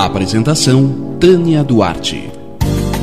[0.00, 2.32] Apresentação Tânia Duarte.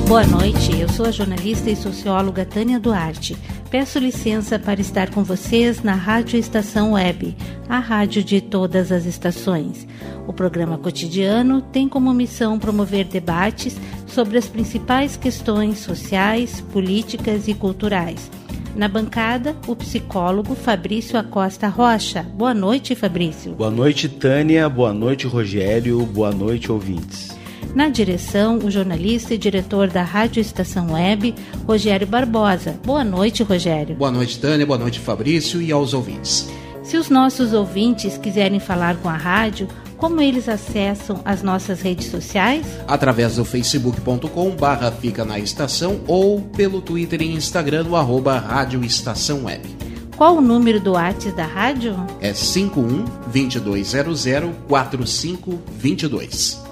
[0.08, 3.38] Boa noite, eu sou a jornalista e socióloga Tânia Duarte.
[3.70, 7.38] Peço licença para estar com vocês na Rádio Estação Web,
[7.70, 9.88] a rádio de todas as estações.
[10.26, 17.54] O programa cotidiano tem como missão promover debates sobre as principais questões sociais, políticas e
[17.54, 18.28] culturais
[18.78, 22.22] na bancada, o psicólogo Fabrício Acosta Rocha.
[22.22, 23.54] Boa noite, Fabrício.
[23.54, 24.70] Boa noite, Tânia.
[24.70, 26.06] Boa noite, Rogério.
[26.06, 27.36] Boa noite, ouvintes.
[27.74, 31.34] Na direção, o jornalista e diretor da Rádio Estação Web,
[31.68, 32.80] Rogério Barbosa.
[32.86, 33.96] Boa noite, Rogério.
[33.96, 34.66] Boa noite, Tânia.
[34.66, 36.50] Boa noite, Fabrício e aos ouvintes.
[36.84, 39.68] Se os nossos ouvintes quiserem falar com a rádio,
[39.98, 42.66] como eles acessam as nossas redes sociais?
[42.88, 48.86] Através do facebook.com barra fica na estação ou pelo Twitter e Instagram no arroba Rádio
[48.86, 49.76] Estação Web.
[50.16, 51.96] Qual o número do WhatsApp da rádio?
[52.22, 54.26] É 51 2200
[54.68, 56.64] 4522.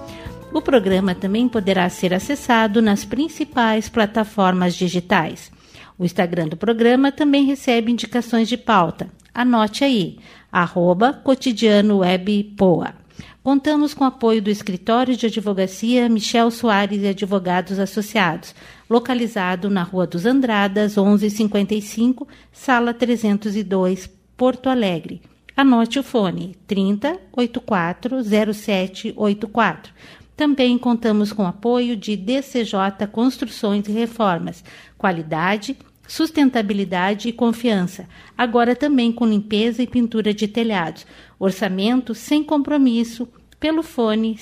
[0.54, 5.52] O programa também poderá ser acessado nas principais plataformas digitais.
[5.98, 9.10] O Instagram do programa também recebe indicações de pauta.
[9.34, 10.18] Anote aí,
[10.52, 13.05] arroba cotidiano web poa.
[13.46, 18.56] Contamos com o apoio do Escritório de Advocacia Michel Soares e Advogados Associados,
[18.90, 25.22] localizado na Rua dos Andradas, 1155, sala 302, Porto Alegre.
[25.56, 29.94] Anote o fone 30 84 0784.
[30.36, 34.64] Também contamos com o apoio de DCJ Construções e Reformas,
[34.98, 35.78] qualidade,
[36.08, 38.08] sustentabilidade e confiança.
[38.38, 41.06] Agora também com limpeza e pintura de telhados.
[41.40, 43.28] Orçamento sem compromisso
[43.66, 44.36] pelo fone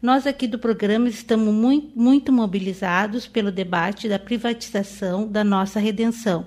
[0.00, 6.46] Nós aqui do programa estamos muito, muito mobilizados pelo debate da privatização da nossa redenção,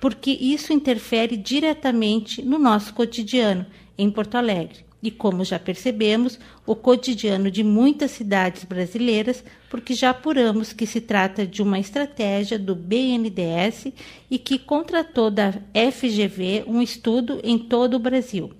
[0.00, 3.66] porque isso interfere diretamente no nosso cotidiano
[3.98, 10.10] em Porto Alegre e, como já percebemos, o cotidiano de muitas cidades brasileiras, porque já
[10.10, 13.92] apuramos que se trata de uma estratégia do BNDES
[14.30, 18.50] e que contratou da FGV um estudo em todo o Brasil.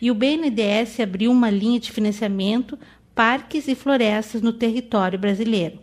[0.00, 2.78] E o BNDES abriu uma linha de financiamento
[3.14, 5.78] parques e florestas no território brasileiro.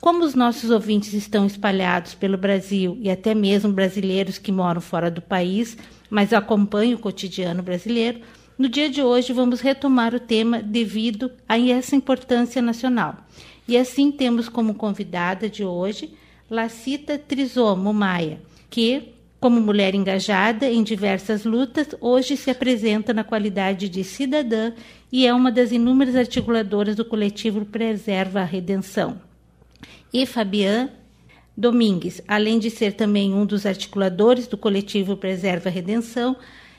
[0.00, 5.10] Como os nossos ouvintes estão espalhados pelo Brasil e até mesmo brasileiros que moram fora
[5.10, 5.76] do país,
[6.08, 8.20] mas acompanham o cotidiano brasileiro,
[8.60, 13.26] no dia de hoje, vamos retomar o tema devido a essa importância nacional.
[13.66, 16.12] E assim temos como convidada de hoje
[16.50, 18.38] Lacita Trisomo Maia,
[18.68, 24.74] que, como mulher engajada em diversas lutas, hoje se apresenta na qualidade de cidadã
[25.10, 29.22] e é uma das inúmeras articuladoras do coletivo Preserva a Redenção.
[30.12, 30.90] E Fabian
[31.56, 36.36] Domingues, além de ser também um dos articuladores do coletivo Preserva a Redenção,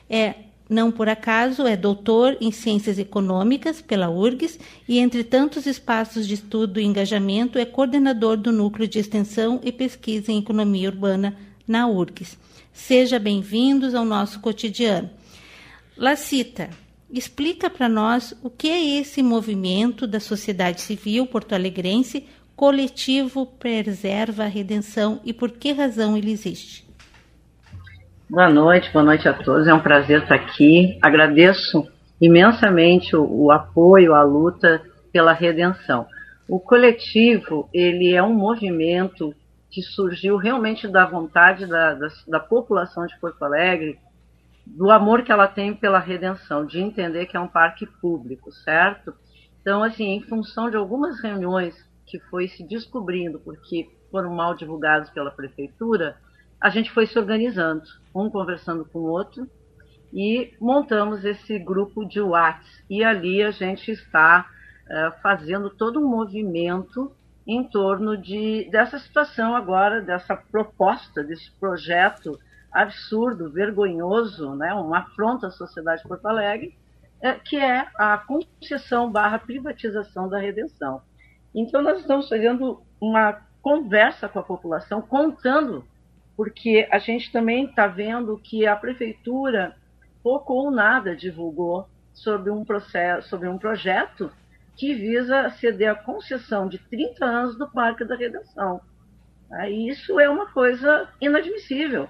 [0.07, 0.35] é
[0.71, 6.35] não por acaso é doutor em Ciências Econômicas pela URGS e, entre tantos espaços de
[6.35, 11.37] estudo e engajamento, é coordenador do Núcleo de Extensão e Pesquisa em Economia Urbana
[11.67, 12.37] na URGS.
[12.71, 15.09] Seja bem-vindos ao nosso cotidiano.
[15.97, 16.69] Lacita,
[17.11, 24.47] explica para nós o que é esse movimento da sociedade civil porto-alegrense Coletivo Preserva a
[24.47, 26.89] Redenção e por que razão ele existe.
[28.31, 29.67] Boa noite, boa noite a todos.
[29.67, 30.97] É um prazer estar aqui.
[31.01, 31.85] Agradeço
[32.21, 34.81] imensamente o, o apoio à luta
[35.11, 36.07] pela redenção.
[36.47, 39.35] O coletivo ele é um movimento
[39.69, 43.99] que surgiu realmente da vontade da, da, da, população de Porto Alegre,
[44.65, 49.13] do amor que ela tem pela redenção, de entender que é um parque público, certo?
[49.59, 51.75] Então, assim, em função de algumas reuniões
[52.07, 56.15] que foi se descobrindo, porque foram mal divulgadas pela prefeitura,
[56.61, 59.49] a gente foi se organizando, um conversando com o outro,
[60.13, 62.65] e montamos esse grupo de WhatsApp.
[62.89, 64.45] E ali a gente está
[64.85, 67.11] uh, fazendo todo um movimento
[67.47, 72.37] em torno de, dessa situação agora, dessa proposta, desse projeto
[72.71, 76.77] absurdo, vergonhoso, né, uma afronta à sociedade de Porto Alegre,
[77.21, 81.01] é, que é a concessão barra privatização da redenção.
[81.53, 85.83] Então, nós estamos fazendo uma conversa com a população, contando,
[86.41, 89.75] porque a gente também está vendo que a prefeitura
[90.23, 94.31] pouco ou nada divulgou sobre um processo, sobre um projeto
[94.75, 98.81] que visa ceder a concessão de 30 anos do Parque da Redenção.
[99.69, 102.09] Isso é uma coisa inadmissível.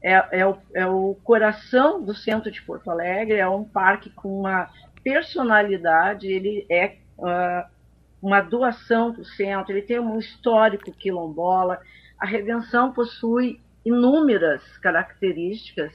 [0.00, 4.42] É, é, o, é o coração do centro de Porto Alegre, é um parque com
[4.42, 4.70] uma
[5.02, 7.68] personalidade, ele é uh,
[8.22, 11.80] uma doação para o centro, ele tem um histórico quilombola.
[12.16, 15.92] A Redenção possui inúmeras características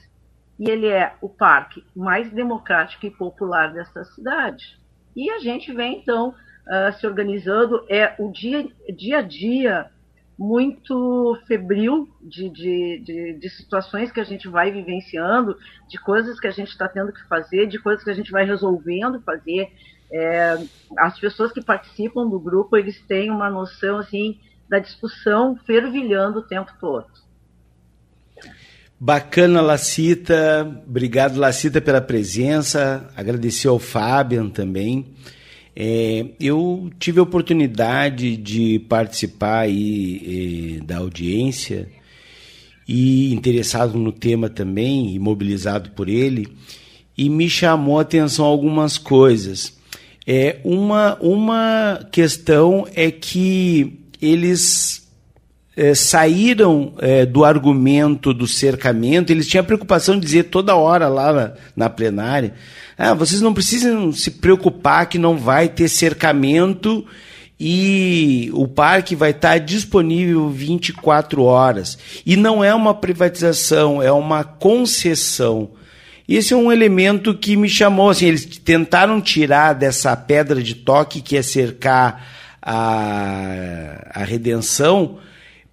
[0.60, 4.80] e ele é o parque mais democrático e popular dessa cidade.
[5.16, 9.90] E a gente vem, então, uh, se organizando, é o dia, dia a dia
[10.38, 15.58] muito febril de, de, de, de, situações que a gente vai vivenciando,
[15.88, 18.46] de coisas que a gente está tendo que fazer, de coisas que a gente vai
[18.46, 19.72] resolvendo fazer.
[20.12, 20.58] É,
[21.00, 24.40] as pessoas que participam do grupo, eles têm uma noção assim
[24.70, 27.08] da discussão fervilhando o tempo todo.
[29.00, 30.84] Bacana, Lacita.
[30.88, 33.08] Obrigado, Lacita, pela presença.
[33.16, 35.06] Agradecer ao Fabian também.
[35.76, 41.88] É, eu tive a oportunidade de participar aí, é, da audiência
[42.88, 46.48] e interessado no tema também, e mobilizado por ele,
[47.16, 49.78] e me chamou a atenção algumas coisas.
[50.26, 55.07] É, uma, uma questão é que eles
[55.78, 61.08] é, saíram é, do argumento do cercamento, eles tinham a preocupação de dizer toda hora
[61.08, 62.56] lá na, na plenária:
[62.98, 67.06] ah, vocês não precisam se preocupar que não vai ter cercamento
[67.60, 71.98] e o parque vai estar disponível 24 horas.
[72.26, 75.70] E não é uma privatização, é uma concessão.
[76.28, 81.22] Esse é um elemento que me chamou, assim, eles tentaram tirar dessa pedra de toque
[81.22, 82.28] que é cercar
[82.62, 85.18] a, a redenção,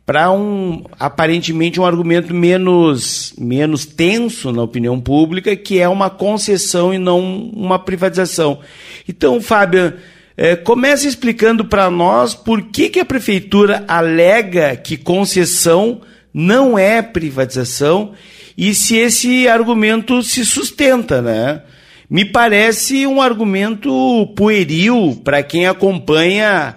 [0.06, 6.92] para um aparentemente um argumento menos menos tenso na opinião pública, que é uma concessão
[6.92, 7.20] e não
[7.54, 8.60] uma privatização.
[9.08, 9.94] Então, Fábio,
[10.36, 16.00] é, comece explicando para nós por que, que a prefeitura alega que concessão
[16.32, 18.12] não é privatização
[18.58, 21.62] e se esse argumento se sustenta, né?
[22.10, 26.76] Me parece um argumento pueril para quem acompanha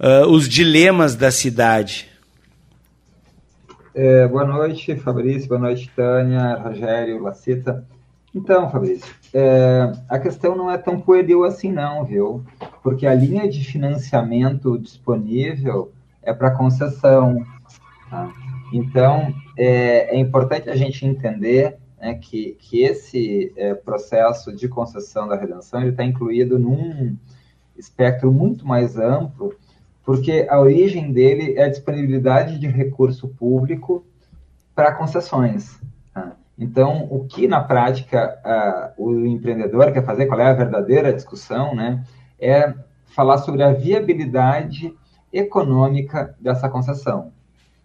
[0.00, 2.11] uh, os dilemas da cidade.
[3.94, 5.48] É, boa noite, Fabrício.
[5.48, 7.86] Boa noite, Tânia, Rogério, Lacita.
[8.34, 12.42] Então, Fabrício, é, a questão não é tão pueril assim, não, viu?
[12.82, 15.92] Porque a linha de financiamento disponível
[16.22, 17.44] é para concessão.
[18.08, 18.32] Tá?
[18.72, 25.28] Então, é, é, importante a gente entender né, que, que esse é, processo de concessão
[25.28, 27.14] da redenção está incluído num
[27.76, 29.54] espectro muito mais amplo
[30.04, 34.04] porque a origem dele é a disponibilidade de recurso público
[34.74, 35.80] para concessões.
[36.12, 36.32] Tá?
[36.58, 38.38] Então, o que na prática
[38.98, 42.04] uh, o empreendedor quer fazer, qual é a verdadeira discussão, né,
[42.40, 42.74] é
[43.06, 44.92] falar sobre a viabilidade
[45.32, 47.32] econômica dessa concessão.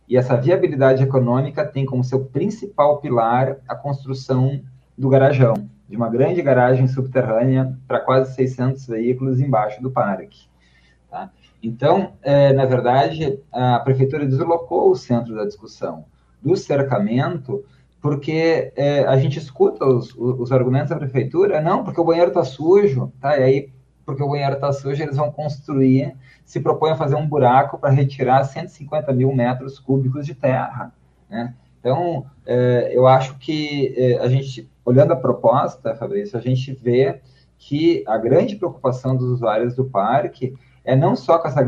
[0.07, 4.61] E essa viabilidade econômica tem como seu principal pilar a construção
[4.97, 5.53] do garajão,
[5.87, 10.47] de uma grande garagem subterrânea para quase 600 veículos embaixo do parque.
[11.09, 11.31] Tá?
[11.61, 16.05] Então, é, na verdade, a prefeitura deslocou o centro da discussão
[16.41, 17.63] do cercamento,
[18.01, 22.43] porque é, a gente escuta os, os, argumentos da prefeitura, não, porque o banheiro está
[22.43, 23.37] sujo, tá?
[23.37, 23.69] E aí,
[24.05, 27.89] porque o banheiro está sujo, eles vão construir, se propõem a fazer um buraco para
[27.89, 30.93] retirar 150 mil metros cúbicos de terra,
[31.29, 31.53] né?
[31.79, 37.21] Então, é, eu acho que é, a gente, olhando a proposta, Fabrício, a gente vê
[37.57, 40.53] que a grande preocupação dos usuários do parque
[40.87, 41.61] é não só com essa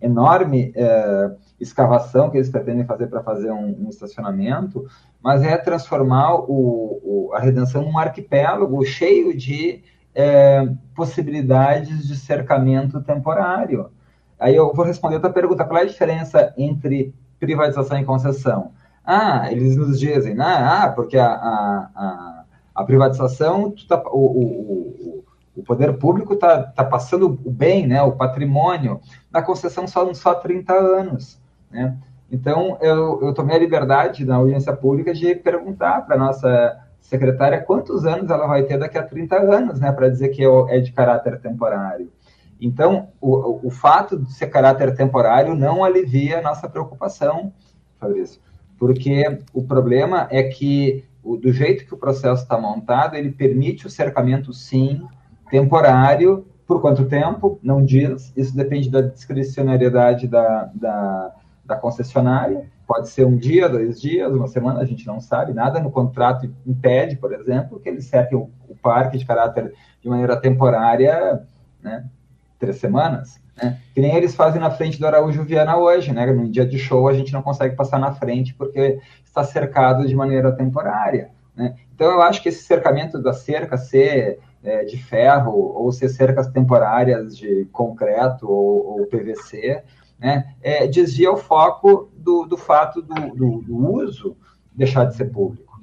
[0.00, 4.86] enorme é, escavação que eles pretendem fazer para fazer um, um, estacionamento,
[5.22, 9.82] mas é transformar o, o, a redenção num arquipélago cheio de
[10.14, 13.90] é, possibilidades de cercamento temporário.
[14.38, 18.72] Aí eu vou responder outra pergunta: qual é a diferença entre privatização e concessão?
[19.02, 20.44] Ah, eles nos dizem, né?
[20.44, 24.97] ah, porque a, a, a, a privatização, tá, o, o,
[25.58, 29.00] o poder público está tá passando o bem, né, o patrimônio,
[29.30, 31.40] na concessão só, só 30 anos.
[31.68, 31.96] Né?
[32.30, 37.60] Então, eu, eu tomei a liberdade na audiência pública de perguntar para a nossa secretária
[37.60, 40.92] quantos anos ela vai ter daqui a 30 anos, né, para dizer que é de
[40.92, 42.12] caráter temporário.
[42.60, 47.52] Então, o, o fato de ser caráter temporário não alivia a nossa preocupação,
[47.98, 48.40] Fabrício,
[48.78, 53.86] porque o problema é que o, do jeito que o processo está montado, ele permite
[53.86, 55.02] o cercamento, sim,
[55.50, 57.58] temporário, por quanto tempo?
[57.62, 64.00] Não diz, isso depende da discricionariedade da, da, da concessionária, pode ser um dia, dois
[64.00, 68.06] dias, uma semana, a gente não sabe, nada no contrato impede, por exemplo, que eles
[68.06, 71.42] cerquem o, o parque de caráter de maneira temporária,
[71.82, 72.04] né,
[72.58, 73.40] três semanas.
[73.62, 73.78] Né?
[73.94, 76.26] Que nem eles fazem na frente do Araújo Viana hoje, né?
[76.26, 80.14] No dia de show a gente não consegue passar na frente porque está cercado de
[80.14, 81.30] maneira temporária.
[81.56, 81.74] Né?
[81.94, 86.48] Então eu acho que esse cercamento da cerca ser é, de ferro ou ser cercas
[86.48, 89.82] temporárias de concreto ou, ou PVC,
[90.18, 90.54] né?
[90.60, 94.36] É, desvia o foco do, do fato do, do, do uso
[94.72, 95.80] deixar de ser público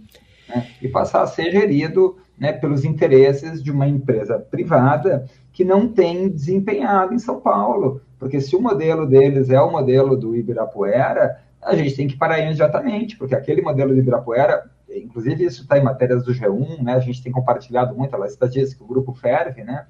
[0.47, 0.67] né?
[0.81, 6.29] e passar a ser gerido né, pelos interesses de uma empresa privada que não tem
[6.29, 8.01] desempenhado em São Paulo.
[8.19, 12.39] Porque se o modelo deles é o modelo do Ibirapuera, a gente tem que parar
[12.39, 14.69] imediatamente, porque aquele modelo do Ibirapuera,
[15.03, 18.47] inclusive isso está em matérias do G1, né, a gente tem compartilhado muito, ela está
[18.47, 19.85] dizendo que o grupo Ferve, né,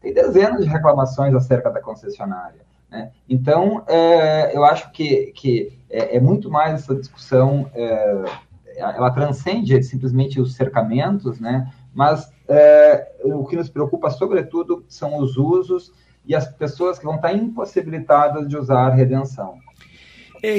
[0.00, 2.60] tem dezenas de reclamações acerca da concessionária.
[2.90, 3.12] Né?
[3.28, 8.24] Então, é, eu acho que, que é, é, muito mais essa discussão, é,
[8.76, 11.70] ela transcende simplesmente os cercamentos, né?
[11.94, 15.92] mas é, o que nos preocupa, sobretudo, são os usos
[16.24, 19.58] e as pessoas que vão estar impossibilitadas de usar a redenção.
[20.42, 20.58] É,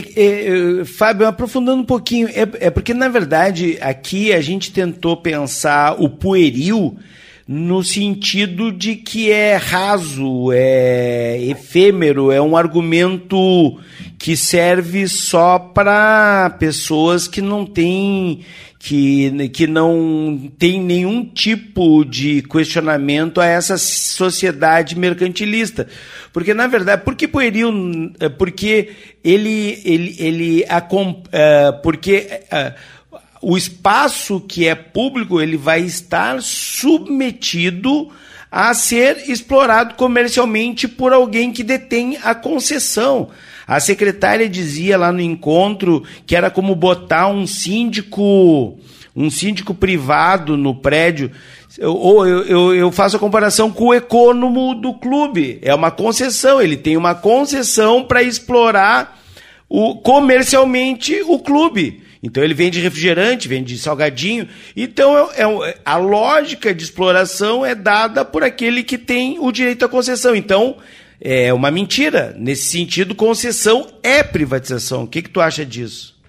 [0.80, 6.00] é, Fábio, aprofundando um pouquinho, é, é, porque, na verdade, aqui a gente tentou pensar
[6.00, 6.98] o pueril
[7.53, 13.77] no sentido de que é raso, é efêmero, é um argumento
[14.17, 18.46] que serve só para pessoas que não têm
[18.79, 25.88] que, que não tem nenhum tipo de questionamento a essa sociedade mercantilista.
[26.31, 28.13] Porque, na verdade, por que pueril?
[28.22, 28.91] É, porque
[29.22, 32.74] ele, ele, ele uh, porque uh,
[33.41, 38.10] o espaço que é público ele vai estar submetido
[38.51, 43.29] a ser explorado comercialmente por alguém que detém a concessão.
[43.65, 48.77] A secretária dizia lá no encontro que era como botar um síndico,
[49.15, 51.31] um síndico privado no prédio.
[51.81, 55.57] Ou eu, eu, eu, faço a comparação com o econômico do clube.
[55.62, 59.17] É uma concessão, ele tem uma concessão para explorar
[59.69, 62.00] o, comercialmente o clube.
[62.24, 64.48] Então ele vende refrigerante, vende salgadinho.
[64.75, 69.86] Então é, é, a lógica de exploração é dada por aquele que tem o direito
[69.86, 70.36] à concessão.
[70.36, 70.78] Então
[71.20, 72.36] é uma mentira.
[72.38, 75.04] Nesse sentido, concessão é privatização.
[75.04, 76.20] O que, que tu acha disso?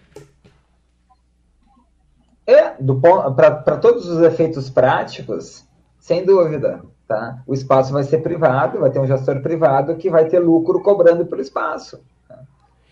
[2.47, 2.73] É,
[3.37, 5.65] para todos os efeitos práticos,
[5.99, 6.83] sem dúvida.
[7.07, 7.43] Tá?
[7.47, 11.27] O espaço vai ser privado, vai ter um gestor privado que vai ter lucro cobrando
[11.27, 12.01] pelo espaço.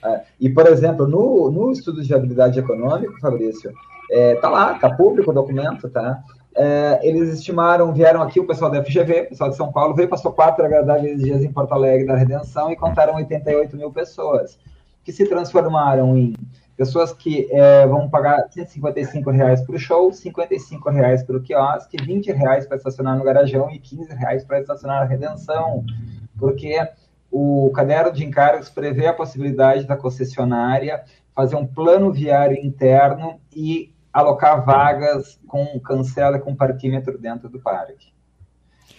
[0.05, 3.73] É, e, por exemplo, no, no estudo de habilidade econômica, Fabrício,
[4.11, 6.23] é, tá lá, tá público o documento, tá?
[6.55, 10.09] É, eles estimaram, vieram aqui o pessoal da FGV, o pessoal de São Paulo, veio,
[10.09, 14.59] passou quatro agradáveis dias em Porto Alegre da Redenção e contaram 88 mil pessoas,
[15.05, 16.35] que se transformaram em
[16.77, 22.03] pessoas que é, vão pagar 155 reais para o show, 55 reais para o quiosque,
[22.03, 25.85] 20 reais para estacionar no garajão e 15 reais para estacionar na Redenção,
[26.39, 26.81] porque
[27.31, 33.95] o caderno de encargos prevê a possibilidade da concessionária fazer um plano viário interno e
[34.13, 38.13] alocar vagas com cancela com parquímetro dentro do parque.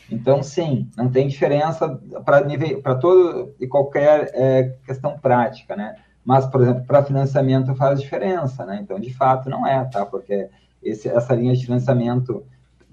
[0.10, 5.96] Então, sim, não tem diferença para todo e qualquer é, questão prática, né?
[6.24, 8.80] Mas, por exemplo, para financiamento faz diferença, né?
[8.82, 10.06] Então, de fato, não é, tá?
[10.06, 10.50] Porque
[10.84, 12.46] esse, essa linha de financiamento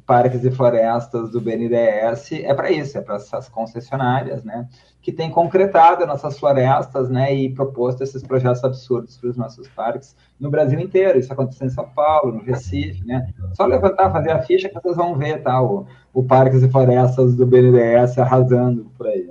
[0.09, 4.67] parques e florestas do BNDES é para isso, é para essas concessionárias, né?
[5.03, 10.17] que tem concretado nossas florestas, né, e proposto esses projetos absurdos para os nossos parques
[10.41, 11.19] no Brasil inteiro.
[11.19, 13.27] Isso aconteceu em São Paulo, no Recife, né?
[13.55, 15.63] Só levantar, fazer a ficha que vocês vão ver, tá?
[15.63, 19.31] O, o Parques e Florestas do BNDES arrasando por aí.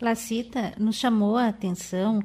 [0.00, 2.20] Lacita nos chamou a atenção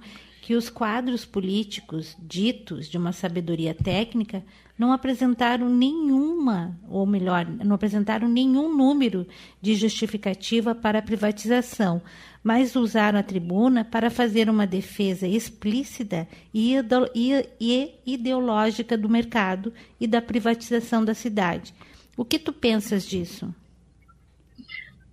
[0.48, 4.42] que os quadros políticos ditos de uma sabedoria técnica
[4.80, 9.28] não apresentaram nenhuma, ou melhor, não apresentaram nenhum número
[9.62, 12.02] de justificativa para a privatização,
[12.42, 16.76] mas usaram a tribuna para fazer uma defesa explícita e
[18.06, 21.74] ideológica do mercado e da privatização da cidade.
[22.16, 23.54] O que tu pensas disso?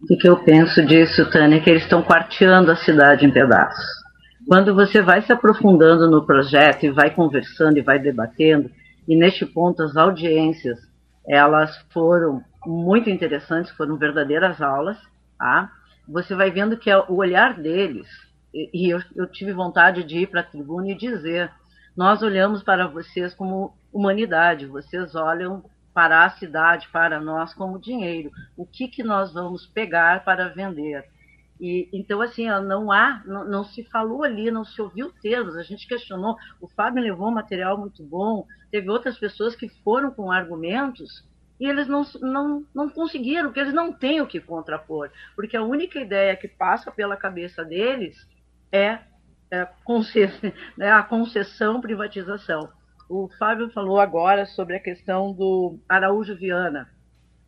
[0.09, 4.04] O que eu penso disso, Tânia, é que eles estão quarteando a cidade em pedaços.
[4.47, 8.71] Quando você vai se aprofundando no projeto e vai conversando e vai debatendo,
[9.09, 10.79] e neste ponto as audiências,
[11.27, 14.99] elas foram muito interessantes, foram verdadeiras aulas,
[15.39, 15.71] tá?
[16.07, 18.07] você vai vendo que é o olhar deles,
[18.53, 21.51] e, eu, eu tive vontade de ir para a tribuna e dizer:
[21.97, 28.31] nós olhamos para vocês como humanidade, vocês olham para a cidade, para nós como dinheiro.
[28.57, 31.05] O que, que nós vamos pegar para vender?
[31.61, 35.63] E, então, assim, não há, não, não, se falou ali, não se ouviu termos, a
[35.63, 36.37] gente questionou.
[36.61, 41.25] O Fábio levou um material muito bom, teve outras pessoas que foram com argumentos
[41.59, 45.11] e eles não, não, não conseguiram, porque eles não têm o que contrapor.
[45.37, 48.17] Porque a única ideia que passa pela cabeça deles
[48.73, 48.99] é,
[49.51, 49.69] é
[50.77, 52.69] né, a concessão privatização.
[53.09, 56.91] O Fábio falou agora sobre a questão do Araújo Viana.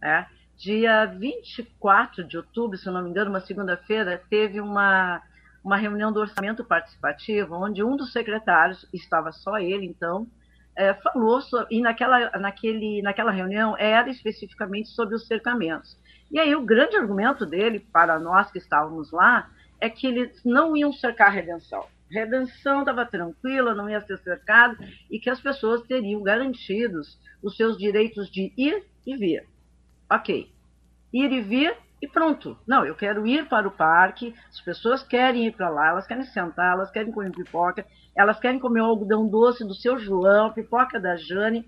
[0.01, 0.27] Né?
[0.57, 5.21] Dia 24 de outubro, se não me engano, uma segunda-feira, teve uma,
[5.63, 10.27] uma reunião do orçamento participativo, onde um dos secretários, estava só ele então,
[10.75, 15.99] é, falou, sobre, e naquela, naquele, naquela reunião era especificamente sobre os cercamentos.
[16.31, 20.75] E aí o grande argumento dele, para nós que estávamos lá, é que eles não
[20.75, 21.87] iam cercar a redenção.
[22.11, 24.77] Redenção estava tranquila, não ia ser cercado,
[25.11, 29.47] e que as pessoas teriam garantidos os seus direitos de ir e vir.
[30.11, 30.51] Ok.
[31.13, 32.59] Ir e vir e pronto.
[32.67, 36.25] Não, eu quero ir para o parque, as pessoas querem ir para lá, elas querem
[36.25, 41.01] sentar, elas querem comer pipoca, elas querem comer o algodão doce do seu João, pipoca
[41.01, 41.67] da Jane.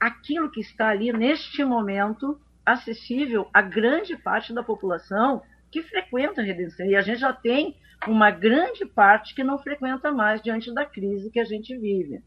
[0.00, 6.44] Aquilo que está ali neste momento acessível a grande parte da população que frequenta a
[6.44, 6.86] redenção.
[6.86, 7.76] E a gente já tem
[8.06, 12.22] uma grande parte que não frequenta mais diante da crise que a gente vive.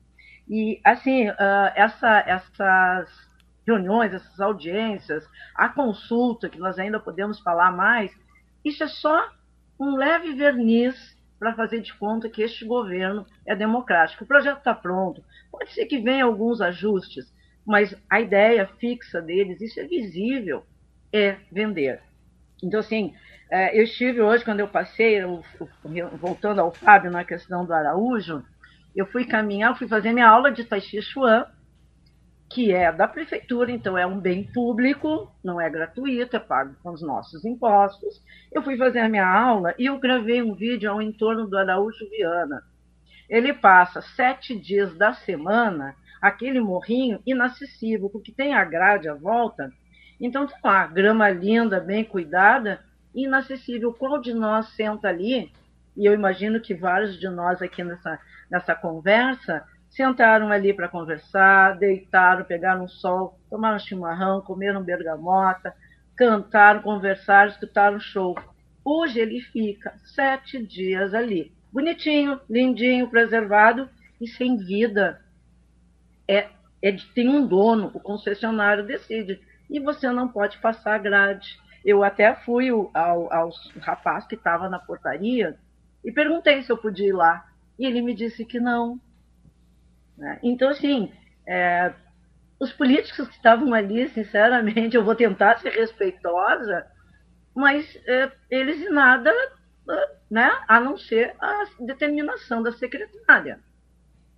[0.49, 3.30] E, assim, uh, essa, essas
[3.65, 8.11] reuniões, essas audiências, a consulta, que nós ainda podemos falar mais,
[8.63, 9.29] isso é só
[9.79, 14.23] um leve verniz para fazer de conta que este governo é democrático.
[14.23, 17.33] O projeto está pronto, pode ser que venha alguns ajustes,
[17.65, 20.63] mas a ideia fixa deles, isso é visível,
[21.11, 22.01] é vender.
[22.63, 23.13] Então, assim,
[23.49, 25.19] é, eu estive hoje, quando eu passei,
[26.19, 28.43] voltando ao Fábio na questão do Araújo,
[28.95, 31.45] eu fui caminhar, fui fazer minha aula de Tai Chi Chuan,
[32.53, 36.91] que é da prefeitura, então é um bem público, não é gratuito, é pago com
[36.91, 38.21] os nossos impostos.
[38.51, 42.09] Eu fui fazer a minha aula e eu gravei um vídeo ao entorno do Araújo
[42.09, 42.61] Viana.
[43.29, 49.71] Ele passa sete dias da semana, aquele morrinho inacessível, porque tem a grade à volta.
[50.19, 52.81] Então, tá lá, grama linda, bem cuidada,
[53.15, 53.93] inacessível.
[53.93, 55.51] Qual de nós senta ali?
[55.95, 61.77] E eu imagino que vários de nós aqui nessa, nessa conversa Sentaram ali para conversar,
[61.77, 65.75] deitaram, pegaram um sol, tomaram chimarrão, comeram bergamota,
[66.15, 68.33] cantaram, conversaram, escutaram show.
[68.85, 71.51] Hoje ele fica sete dias ali.
[71.73, 75.21] Bonitinho, lindinho, preservado e sem vida.
[76.25, 76.47] É,
[76.81, 79.41] é tem um dono, o concessionário decide.
[79.69, 81.59] E você não pode passar grade.
[81.83, 83.49] Eu até fui ao, ao
[83.81, 85.57] rapaz que estava na portaria
[86.01, 87.45] e perguntei se eu podia ir lá.
[87.77, 88.99] E ele me disse que não,
[90.17, 90.39] né?
[90.43, 91.11] Então, assim,
[91.47, 91.93] é,
[92.59, 96.85] os políticos que estavam ali, sinceramente, eu vou tentar ser respeitosa,
[97.55, 99.33] mas é, eles nada,
[100.29, 103.59] né, a não ser a determinação da secretária.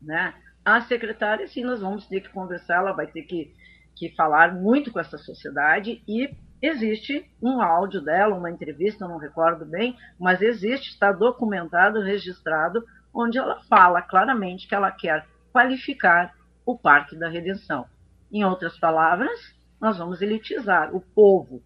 [0.02, 0.34] Né?
[0.64, 3.54] A secretária, sim, nós vamos ter que conversar, ela vai ter que,
[3.96, 9.66] que falar muito com essa sociedade e existe um áudio dela, uma entrevista, não recordo
[9.66, 16.34] bem, mas existe, está documentado, registrado, onde ela fala claramente que ela quer qualificar
[16.66, 17.86] o Parque da Redenção.
[18.32, 21.62] Em outras palavras, nós vamos elitizar o povo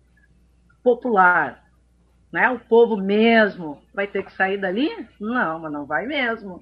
[0.83, 1.63] popular,
[2.31, 2.49] né?
[2.49, 4.89] O povo mesmo vai ter que sair dali?
[5.19, 6.61] Não, mas não vai mesmo.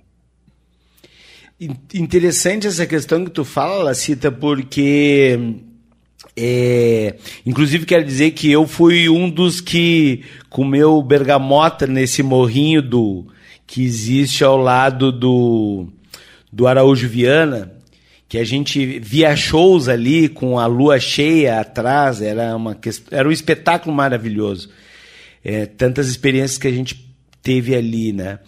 [1.93, 5.57] Interessante essa questão que tu fala, Lacita, porque
[6.35, 13.25] é, inclusive quero dizer que eu fui um dos que comeu bergamota nesse morrinho do
[13.65, 15.88] que existe ao lado do
[16.55, 17.69] do Araújo Viana,
[18.29, 22.77] que a gente via shows ali com a lua cheia atrás, era, uma,
[23.11, 24.69] era um espetáculo maravilhoso.
[25.43, 27.13] É, tantas experiências que a gente
[27.43, 28.39] teve ali, né?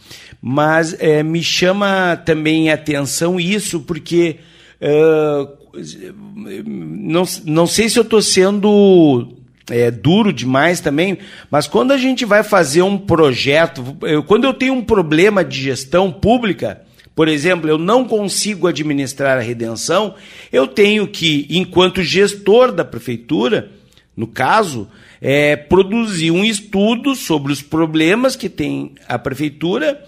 [0.41, 4.37] Mas é, me chama também atenção isso, porque
[4.81, 9.35] uh, não, não sei se eu estou sendo
[9.69, 11.17] é, duro demais também,
[11.51, 15.61] mas quando a gente vai fazer um projeto, eu, quando eu tenho um problema de
[15.61, 16.86] gestão pública,
[17.17, 20.13] por exemplo, eu não consigo administrar a redenção,
[20.51, 23.71] eu tenho que, enquanto gestor da prefeitura,
[24.15, 24.87] no caso,
[25.19, 29.99] é, produzir um estudo sobre os problemas que tem a prefeitura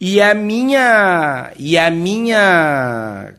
[0.00, 3.34] e a minha e a minha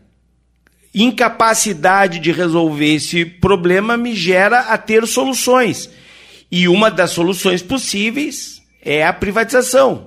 [0.94, 5.90] incapacidade de resolver esse problema me gera a ter soluções.
[6.52, 10.07] E uma das soluções possíveis é a privatização.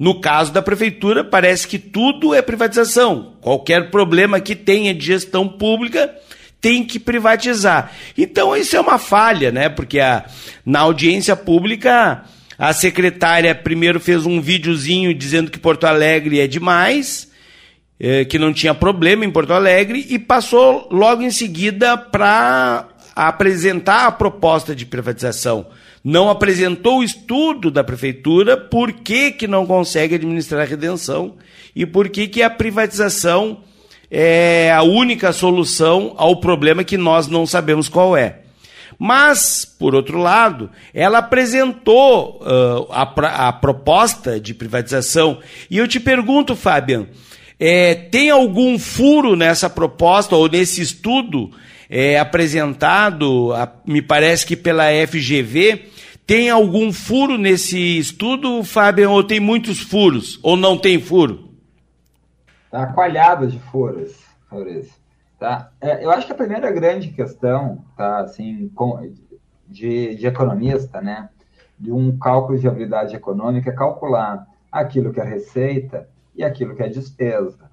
[0.00, 3.34] No caso da prefeitura, parece que tudo é privatização.
[3.42, 6.10] Qualquer problema que tenha de gestão pública
[6.58, 7.92] tem que privatizar.
[8.16, 9.68] Então isso é uma falha, né?
[9.68, 10.24] Porque a,
[10.64, 12.24] na audiência pública
[12.58, 17.30] a secretária primeiro fez um videozinho dizendo que Porto Alegre é demais,
[17.98, 24.06] é, que não tinha problema em Porto Alegre, e passou logo em seguida para apresentar
[24.06, 25.66] a proposta de privatização.
[26.02, 31.34] Não apresentou o estudo da prefeitura por que, que não consegue administrar a redenção
[31.76, 33.58] e por que, que a privatização
[34.10, 38.40] é a única solução ao problema que nós não sabemos qual é.
[38.98, 45.38] Mas, por outro lado, ela apresentou uh, a, a, proposta de privatização.
[45.70, 47.06] E eu te pergunto, Fabian,
[47.58, 51.50] é, tem algum furo nessa proposta ou nesse estudo
[51.90, 55.90] é, apresentado, a, me parece que pela FGV?
[56.24, 60.38] Tem algum furo nesse estudo, Fabian, ou tem muitos furos?
[60.44, 61.50] Ou não tem furo?
[62.66, 64.12] Está coalhado de furos,
[64.48, 64.94] Maurício.
[65.40, 65.72] Tá?
[65.80, 69.10] É, eu acho que a primeira grande questão, tá, assim, com,
[69.66, 71.28] de, de economista, né,
[71.76, 76.82] de um cálculo de habilidade econômica é calcular aquilo que é receita e aquilo que
[76.84, 77.68] é despesa.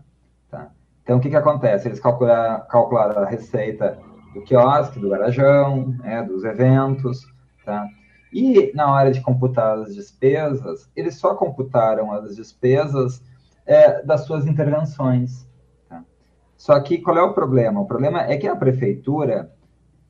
[0.49, 0.69] Tá?
[1.03, 1.87] Então, o que, que acontece?
[1.87, 3.99] Eles calcular, calcularam a receita
[4.37, 7.27] do quiosque, do garajão, né, dos eventos,
[7.65, 7.87] tá?
[8.31, 13.23] E na hora de computar as despesas, eles só computaram as despesas
[13.65, 15.47] é, das suas intervenções.
[16.55, 17.79] Só que qual é o problema?
[17.79, 19.51] O problema é que a prefeitura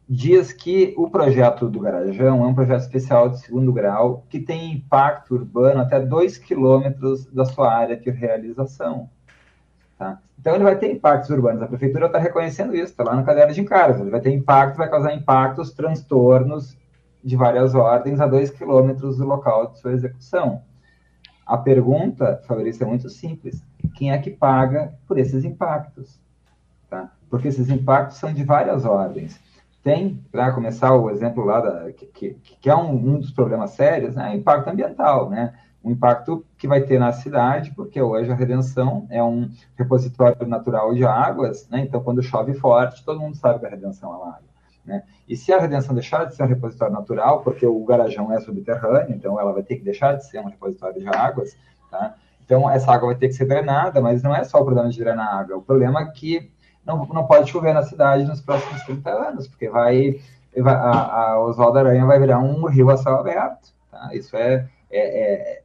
[0.07, 4.71] diz que o projeto do Garajão é um projeto especial de segundo grau que tem
[4.71, 9.09] impacto urbano até 2 quilômetros da sua área de realização.
[9.97, 10.19] Tá?
[10.39, 11.61] Então ele vai ter impactos urbanos.
[11.61, 13.99] A prefeitura está reconhecendo isso, está lá no caderno de encargos.
[13.99, 16.77] Ele vai ter impacto, vai causar impactos, transtornos
[17.23, 20.61] de várias ordens a 2 quilômetros do local de sua execução.
[21.45, 23.63] A pergunta, Fabrício, é muito simples.
[23.95, 26.19] Quem é que paga por esses impactos?
[26.89, 27.11] tá?
[27.29, 29.39] porque esses impactos são de várias ordens.
[29.83, 33.71] Tem, para começar o exemplo lá, da, que, que, que é um, um, dos problemas
[33.71, 35.53] sérios, né, impacto ambiental, né?
[35.87, 40.93] Um impacto que vai ter na cidade, porque hoje a Redenção é um repositório natural
[40.93, 41.79] de águas, né?
[41.79, 44.47] então quando chove forte, todo mundo sabe que a Redenção é uma água.
[44.85, 45.03] Né?
[45.27, 49.15] E se a Redenção deixar de ser um repositório natural, porque o garajão é subterrâneo,
[49.15, 51.55] então ela vai ter que deixar de ser um repositório de águas,
[51.89, 52.15] tá?
[52.43, 54.99] então essa água vai ter que ser drenada, mas não é só o problema de
[54.99, 56.51] drenar água, o problema é que
[56.85, 60.21] não, não pode chover na cidade nos próximos 30 anos, porque vai,
[60.57, 63.75] vai a, a Oswaldo Aranha vai virar um rio a céu aberto.
[63.91, 64.09] Tá?
[64.13, 65.61] Isso é, é, é,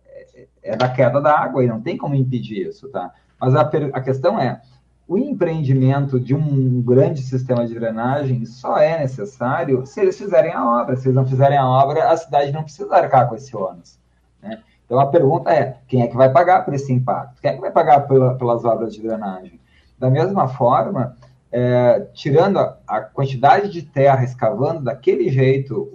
[0.62, 2.88] é, da queda da água e não tem como impedir isso.
[2.88, 3.12] Tá?
[3.40, 4.60] Mas a, a questão é,
[5.06, 10.64] o empreendimento de um grande sistema de drenagem só é necessário se eles fizerem a
[10.80, 10.96] obra.
[10.96, 13.98] Se eles não fizerem a obra, a cidade não precisa arcar com esse ônus.
[14.42, 14.62] Né?
[14.86, 17.40] Então a pergunta é: quem é que vai pagar por esse impacto?
[17.42, 19.60] Quem é que vai pagar pela, pelas obras de drenagem?
[19.98, 21.16] Da mesma forma,
[21.50, 25.90] é, tirando a, a, quantidade de terra escavando daquele jeito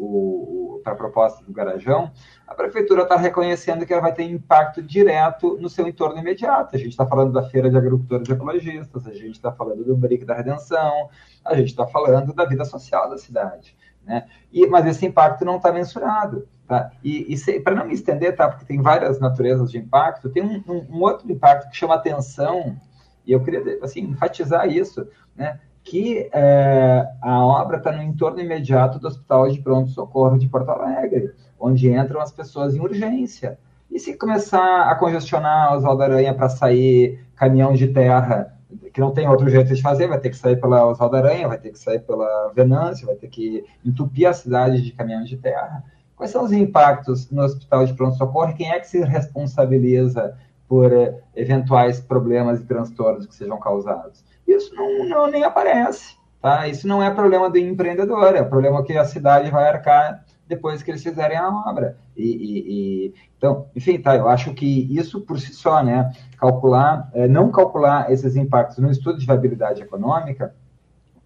[0.87, 2.11] para a proposta do Garajão,
[2.47, 6.75] a prefeitura está reconhecendo que ela vai ter impacto direto no seu entorno imediato.
[6.75, 10.23] A gente está falando da feira de agricultores ecologistas, a gente está falando do BRIC
[10.23, 11.09] da Redenção,
[11.43, 13.75] a gente está falando da vida social da cidade.
[14.05, 14.25] Né?
[14.51, 16.47] E, mas esse impacto não está mensurado.
[16.65, 16.91] Tá?
[17.03, 18.47] E, e para não me estender, tá?
[18.47, 22.77] porque tem várias naturezas de impacto, tem um, um, um outro impacto que chama atenção
[23.25, 25.59] e eu queria assim, enfatizar isso, né?
[25.89, 30.69] Que é, a obra está no entorno imediato do Hospital de Pronto Socorro de Porto
[30.69, 33.57] Alegre, onde entram as pessoas em urgência.
[33.89, 38.53] E se começar a congestionar Oswaldo Aranha para sair caminhão de terra,
[38.93, 41.57] que não tem outro jeito de fazer, vai ter que sair pela Oswaldo Aranha, vai
[41.57, 45.83] ter que sair pela Venância, vai ter que entupir a cidade de caminhões de terra.
[46.17, 48.53] Quais são os impactos no Hospital de Pronto Socorro?
[48.53, 50.35] Quem é que se responsabiliza
[50.67, 54.23] por eh, eventuais problemas e transtornos que sejam causados.
[54.47, 56.15] Isso não, não, nem aparece.
[56.41, 56.67] Tá?
[56.67, 60.89] Isso não é problema do empreendedor, é problema que a cidade vai arcar depois que
[60.89, 61.97] eles fizerem a obra.
[62.15, 62.59] E, e,
[63.07, 67.51] e, então, enfim, tá, eu acho que isso por si só, né, calcular, é, não
[67.51, 70.55] calcular esses impactos no estudo de viabilidade econômica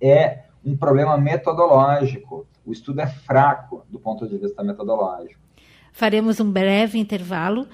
[0.01, 2.47] é um problema metodológico.
[2.65, 5.39] O estudo é fraco do ponto de vista metodológico.
[5.91, 7.67] Faremos um breve intervalo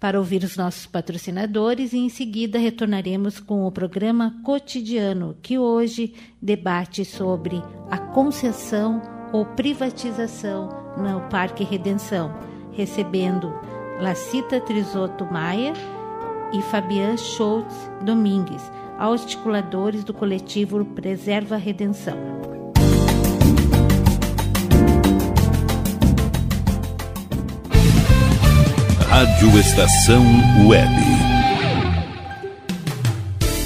[0.00, 6.14] para ouvir os nossos patrocinadores e em seguida retornaremos com o programa cotidiano, que hoje
[6.40, 12.34] debate sobre a concessão ou privatização no Parque Redenção,
[12.72, 13.52] recebendo
[14.00, 15.74] Lacita Trisotto Maia
[16.52, 18.62] e Fabian Schultz Domingues,
[18.98, 22.59] articuladores do coletivo Preserva Redenção.
[29.10, 30.24] Rádio Estação
[30.68, 31.09] Web.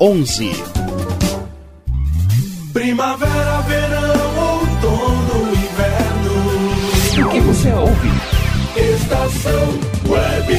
[0.00, 0.50] onze.
[2.72, 7.28] Primavera, verão, outono, inverno.
[7.28, 8.08] O que você ouve?
[8.76, 9.68] Estação
[10.08, 10.54] Web.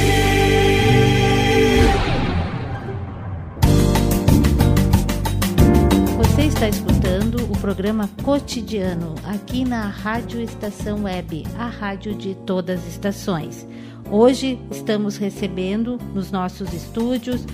[6.17, 12.79] Você está escutando o programa Cotidiano aqui na Rádio Estação Web, a rádio de todas
[12.79, 13.67] as estações.
[14.09, 17.45] Hoje estamos recebendo nos nossos estúdios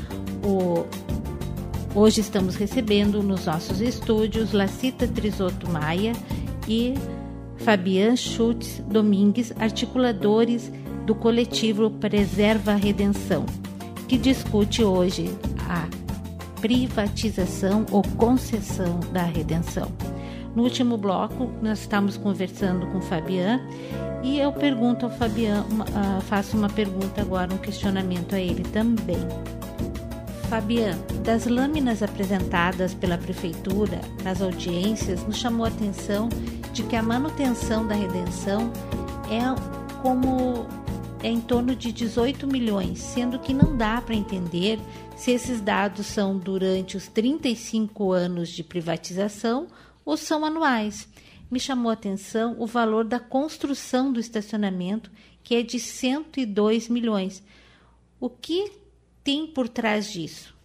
[0.43, 0.86] o
[1.93, 6.13] Hoje estamos recebendo nos nossos estúdios Lacita Trisotto Maia
[6.65, 6.93] e
[7.58, 10.71] Fabian Schultz Domingues, articuladores
[11.06, 13.45] do coletivo Preserva a Redenção,
[14.08, 15.30] que discute hoje
[15.67, 15.86] a
[16.62, 19.91] privatização ou concessão da redenção.
[20.56, 23.60] No último bloco, nós estamos conversando com o Fabian
[24.23, 29.19] e eu pergunto ao Fabian, uh, faço uma pergunta agora, um questionamento a ele também.
[30.52, 36.28] Fabian, das lâminas apresentadas pela Prefeitura nas audiências, nos chamou a atenção
[36.74, 38.70] de que a manutenção da redenção
[39.32, 39.40] é
[40.02, 40.68] como
[41.24, 44.78] é em torno de 18 milhões, sendo que não dá para entender
[45.16, 49.68] se esses dados são durante os 35 anos de privatização
[50.04, 51.08] ou são anuais.
[51.50, 55.10] Me chamou a atenção o valor da construção do estacionamento,
[55.46, 57.42] que é de 102 milhões.
[58.20, 58.81] O que
[59.23, 60.55] tem por trás disso?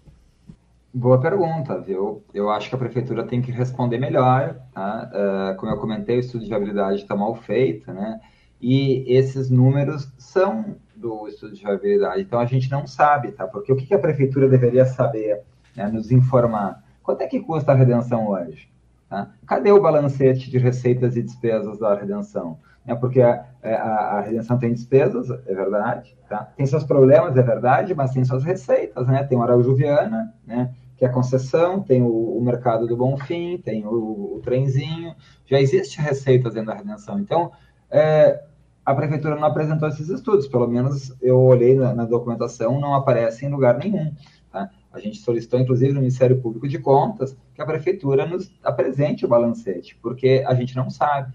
[0.92, 2.22] Boa pergunta, viu?
[2.32, 4.56] Eu acho que a prefeitura tem que responder melhor.
[4.72, 5.10] Tá?
[5.12, 8.18] Uh, como eu comentei, o estudo de viabilidade está mal feito, né?
[8.60, 12.22] E esses números são do estudo de viabilidade.
[12.22, 13.46] Então a gente não sabe, tá?
[13.46, 15.42] Porque o que a prefeitura deveria saber,
[15.76, 15.88] né?
[15.88, 16.82] nos informar?
[17.02, 18.68] Quanto é que custa a redenção hoje?
[19.08, 19.30] Tá?
[19.46, 22.58] Cadê o balancete de receitas e despesas da redenção?
[22.86, 26.48] Né, porque a, é, a, a, redenção tem despesas, é verdade, tá?
[26.56, 29.24] tem seus problemas, é verdade, mas tem suas receitas, né?
[29.24, 33.58] tem o Araújo Viana, né, que é a concessão, tem o, o mercado do Bonfim,
[33.58, 37.18] tem o, o, trenzinho, já existe receitas dentro da redenção.
[37.18, 37.52] Então,
[37.90, 38.42] é,
[38.84, 43.44] a prefeitura não apresentou esses estudos, pelo menos eu olhei na, na documentação, não aparece
[43.44, 44.14] em lugar nenhum.
[44.50, 44.70] Tá?
[44.92, 49.28] A gente solicitou, inclusive, no Ministério Público de Contas, que a prefeitura nos apresente o
[49.28, 51.34] balancete, porque a gente não sabe.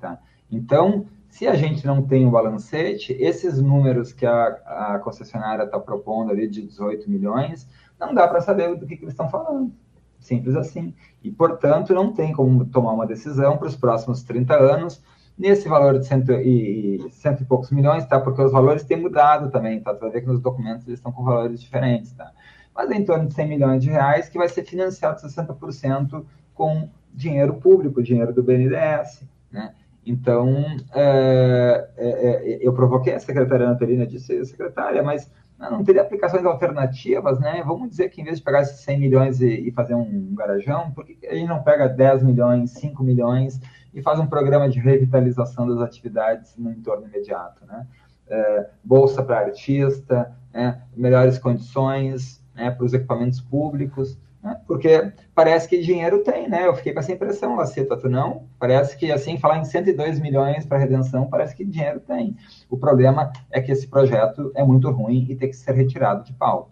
[0.00, 0.18] Tá?
[0.50, 4.46] Então, se a gente não tem o balancete, esses números que a,
[4.94, 9.04] a concessionária está propondo ali de 18 milhões, não dá para saber do que, que
[9.04, 9.72] eles estão falando.
[10.18, 10.94] Simples assim.
[11.22, 15.02] E, portanto, não tem como tomar uma decisão para os próximos 30 anos
[15.38, 18.18] nesse valor de cento e, cento e poucos milhões, tá?
[18.18, 19.94] Porque os valores têm mudado também, tá?
[19.94, 22.32] Tu vai ver que nos documentos eles estão com valores diferentes, tá?
[22.74, 26.88] Mas é em torno de 100 milhões de reais que vai ser financiado 60% com
[27.14, 29.74] dinheiro público, dinheiro do BNDES, né?
[30.08, 36.46] Então, é, é, é, eu provoquei a secretária Antelina, disse, secretária, mas não teria aplicações
[36.46, 37.62] alternativas, né?
[37.66, 40.90] Vamos dizer que em vez de pegar esses 100 milhões e, e fazer um, garajão,
[40.92, 43.60] por que gente não pega 10 milhões, 5 milhões
[43.92, 47.86] e faz um programa de revitalização das atividades no entorno imediato, né?
[48.30, 50.82] É, bolsa para artista, né?
[50.96, 52.70] melhores condições né?
[52.70, 54.56] para os equipamentos públicos, né?
[54.66, 56.66] porque parece que dinheiro tem, né?
[56.66, 58.46] Eu fiquei com essa impressão, Laceta, tu não?
[58.58, 62.36] Parece que, assim, falar em 102 milhões para redenção, parece que dinheiro tem.
[62.70, 66.32] O problema é que esse projeto é muito ruim e tem que ser retirado de
[66.32, 66.70] pauta.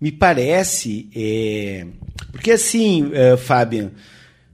[0.00, 1.86] Me parece, é...
[2.30, 3.92] porque assim, uh, Fábio,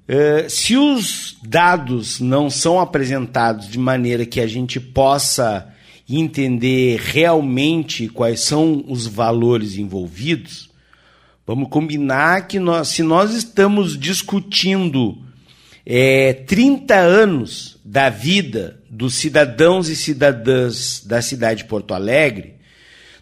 [0.08, 5.68] uh, se os dados não são apresentados de maneira que a gente possa
[6.08, 10.71] entender realmente quais são os valores envolvidos,
[11.46, 15.18] vamos combinar que nós, se nós estamos discutindo
[15.84, 22.54] é, 30 anos da vida dos cidadãos e cidadãs da cidade de Porto Alegre,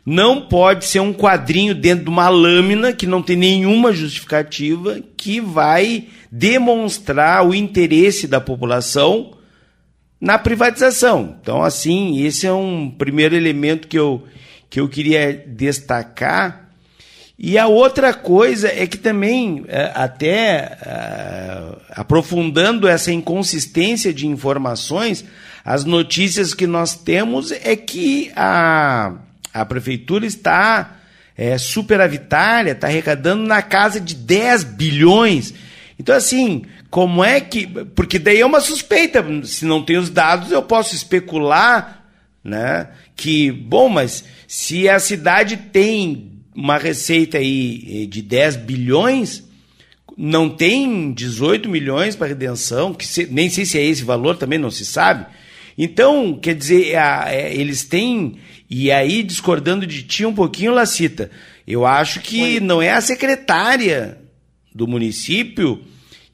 [0.04, 5.40] não pode ser um quadrinho dentro de uma lâmina que não tem nenhuma justificativa que
[5.40, 9.36] vai demonstrar o interesse da população
[10.20, 11.36] na privatização.
[11.40, 14.24] Então, assim, esse é um primeiro elemento que eu,
[14.68, 16.69] que eu queria destacar.
[17.42, 25.24] E a outra coisa é que também, é, até é, aprofundando essa inconsistência de informações,
[25.64, 29.14] as notícias que nós temos é que a,
[29.54, 30.98] a prefeitura está
[31.34, 35.54] é, superavitária, está arrecadando na casa de 10 bilhões.
[35.98, 37.66] Então, assim, como é que.
[37.66, 39.24] Porque daí é uma suspeita.
[39.44, 42.04] Se não tem os dados, eu posso especular,
[42.44, 42.88] né?
[43.16, 46.29] Que, bom, mas se a cidade tem
[46.60, 49.42] uma receita aí eh, de 10 bilhões,
[50.16, 54.58] não tem 18 milhões para redenção, que se, nem sei se é esse valor, também
[54.58, 55.24] não se sabe.
[55.78, 58.36] Então, quer dizer, a, a, é, eles têm.
[58.68, 61.30] E aí, discordando de ti um pouquinho, Lacita,
[61.66, 64.18] eu acho que não é a secretária
[64.74, 65.82] do município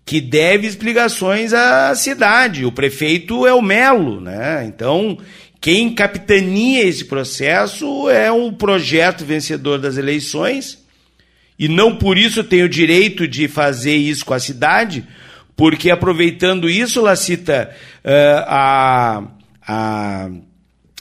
[0.05, 2.65] que deve explicações à cidade.
[2.65, 4.65] O prefeito é o Melo, né?
[4.67, 5.19] Então,
[5.61, 10.85] quem capitania esse processo é um projeto vencedor das eleições,
[11.59, 15.05] e não por isso tem o direito de fazer isso com a cidade,
[15.57, 19.23] porque aproveitando isso, Lacita, uh, a,
[19.67, 20.31] a,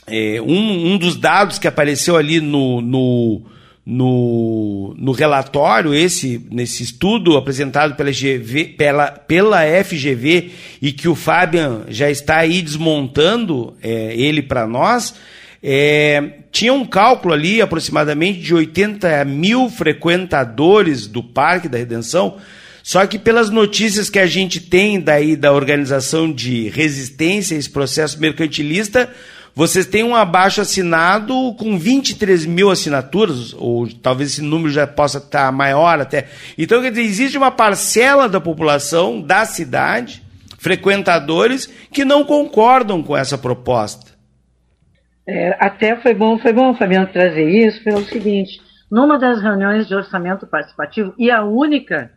[0.06, 3.42] é, um, um dos dados que apareceu ali no, no
[3.86, 10.50] no, no relatório, esse, nesse estudo apresentado pela, GV, pela, pela FGV
[10.82, 15.14] e que o Fabian já está aí desmontando é, ele para nós,
[15.62, 22.38] é, tinha um cálculo ali aproximadamente de 80 mil frequentadores do Parque da Redenção,
[22.82, 28.20] só que pelas notícias que a gente tem daí da organização de resistência esse processo
[28.20, 29.12] mercantilista,
[29.56, 35.16] vocês têm um abaixo assinado com 23 mil assinaturas, ou talvez esse número já possa
[35.16, 36.28] estar maior até.
[36.58, 40.22] Então, quer dizer, existe uma parcela da população da cidade,
[40.58, 44.12] frequentadores, que não concordam com essa proposta.
[45.26, 49.94] É, até foi bom, foi bom, Fabiano, trazer isso pelo seguinte: numa das reuniões de
[49.94, 52.12] orçamento participativo, e a única,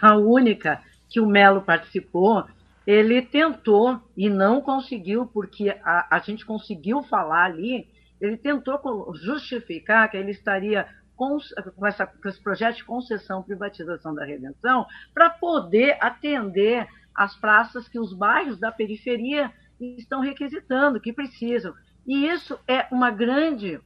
[0.00, 2.44] a única que o Melo participou,
[2.86, 7.88] ele tentou e não conseguiu, porque a, a gente conseguiu falar ali,
[8.20, 11.38] ele tentou justificar que ele estaria com,
[11.74, 17.88] com, essa, com esse projeto de concessão privatização da redenção para poder atender as praças
[17.88, 21.74] que os bairros da periferia estão requisitando, que precisam.
[22.06, 23.80] E isso é uma grande,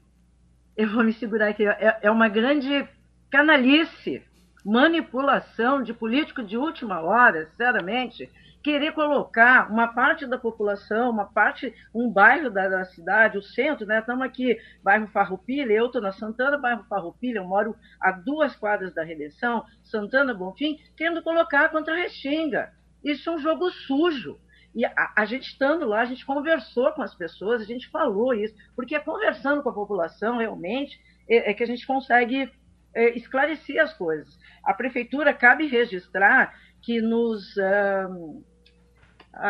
[0.77, 2.87] eu vou me segurar aqui, é, é uma grande
[3.31, 4.23] canalice,
[4.65, 8.29] manipulação de político de última hora, sinceramente,
[8.63, 13.87] querer colocar uma parte da população, uma parte, um bairro da, da cidade, o centro,
[13.87, 14.01] né?
[14.01, 18.95] Estamos aqui, bairro Farroupilha, eu estou na Santana, bairro Farroupilha, eu moro a duas quadras
[18.95, 22.73] da Redenção, Santana Bonfim, querendo colocar contra a Restinga.
[23.03, 24.39] Isso é um jogo sujo.
[24.75, 28.35] E a, a, gente estando lá, a gente conversou com as pessoas, a gente falou
[28.35, 32.51] isso, porque é conversando com a população realmente é, é que a gente consegue
[32.95, 34.39] é, esclarecer as coisas.
[34.65, 37.57] A prefeitura cabe registrar que nos,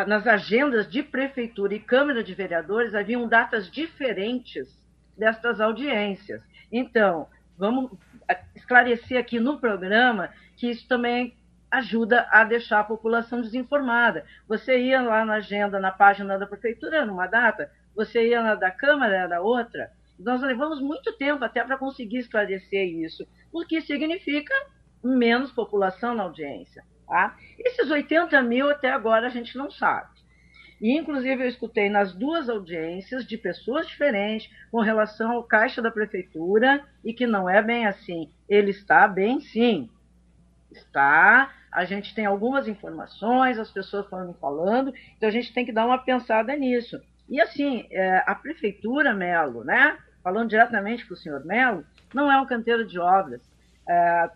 [0.06, 4.68] nas agendas de prefeitura e Câmara de Vereadores haviam datas diferentes
[5.16, 6.42] destas audiências.
[6.70, 7.90] Então, vamos
[8.54, 11.36] esclarecer aqui no programa que isso também
[11.70, 14.24] ajuda a deixar a população desinformada.
[14.48, 18.70] Você ia lá na agenda, na página da prefeitura, numa data, você ia na da
[18.70, 19.90] Câmara, era outra.
[20.18, 24.52] Nós levamos muito tempo até para conseguir esclarecer isso, o que significa
[25.02, 26.84] menos população na audiência.
[27.10, 27.36] Tá?
[27.58, 30.08] Esses 80 mil até agora a gente não sabe.
[30.80, 35.90] E, inclusive, eu escutei nas duas audiências de pessoas diferentes com relação ao caixa da
[35.90, 38.30] prefeitura e que não é bem assim.
[38.48, 39.90] Ele está bem, sim.
[40.70, 41.52] Está.
[41.72, 45.86] A gente tem algumas informações, as pessoas foram falando, então a gente tem que dar
[45.86, 47.02] uma pensada nisso.
[47.28, 49.98] E, assim, é, a prefeitura, Melo, né?
[50.22, 51.84] Falando diretamente para o senhor Melo,
[52.14, 53.42] não é um canteiro de obras.
[53.88, 54.30] É,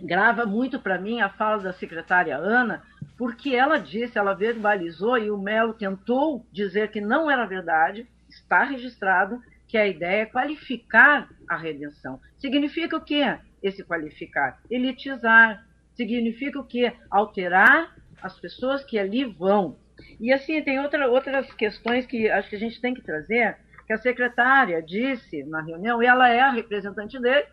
[0.00, 2.82] grava muito para mim a fala da secretária Ana,
[3.16, 8.62] porque ela disse, ela verbalizou e o Melo tentou dizer que não era verdade, está
[8.62, 12.20] registrado que a ideia é qualificar a redenção.
[12.38, 13.38] Significa o quê?
[13.62, 14.60] Esse qualificar?
[14.70, 15.64] Elitizar.
[15.94, 16.92] Significa o quê?
[17.10, 19.76] Alterar as pessoas que ali vão.
[20.20, 23.92] E assim, tem outra, outras questões que acho que a gente tem que trazer, que
[23.92, 27.46] a secretária disse na reunião, e ela é a representante dele,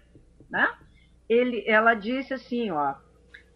[0.50, 0.68] né?
[1.28, 2.96] Ele, ela disse assim, ó,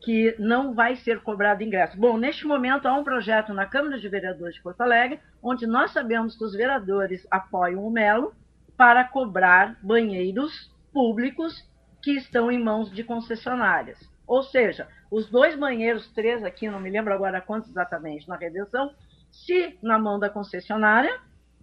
[0.01, 1.97] que não vai ser cobrado ingresso.
[1.97, 5.91] Bom, neste momento há um projeto na Câmara de Vereadores de Porto Alegre, onde nós
[5.91, 8.33] sabemos que os vereadores apoiam o Melo
[8.77, 11.67] para cobrar banheiros públicos
[12.01, 13.99] que estão em mãos de concessionárias.
[14.25, 18.93] Ou seja, os dois banheiros, três aqui, não me lembro agora quantos exatamente, na redenção,
[19.29, 21.19] se na mão da concessionária,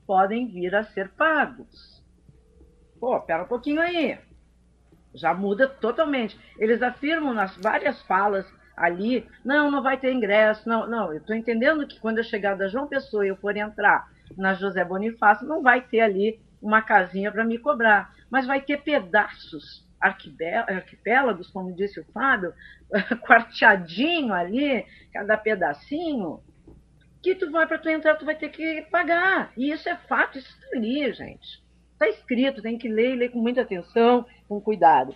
[0.07, 2.05] podem vir a ser pagos.
[3.01, 4.19] Pô, pera um pouquinho aí
[5.17, 6.39] já muda totalmente.
[6.59, 8.47] Eles afirmam nas várias falas
[8.77, 12.55] ali, não, não vai ter ingresso, não, não, eu estou entendendo que quando eu chegar
[12.55, 14.07] da João Pessoa e eu for entrar
[14.37, 18.83] na José Bonifácio, não vai ter ali uma casinha para me cobrar, mas vai ter
[18.83, 22.53] pedaços, arquipélagos, como disse o Fábio,
[23.27, 26.41] quarteadinho ali, cada pedacinho,
[27.23, 29.53] que tu vai para tu entrar, tu vai ter que pagar.
[29.57, 31.65] E isso é fato, isso está ali, gente.
[31.93, 35.15] Está escrito, tem que ler e ler com muita atenção, com cuidado.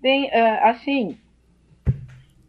[0.00, 1.18] Tem, uh, assim,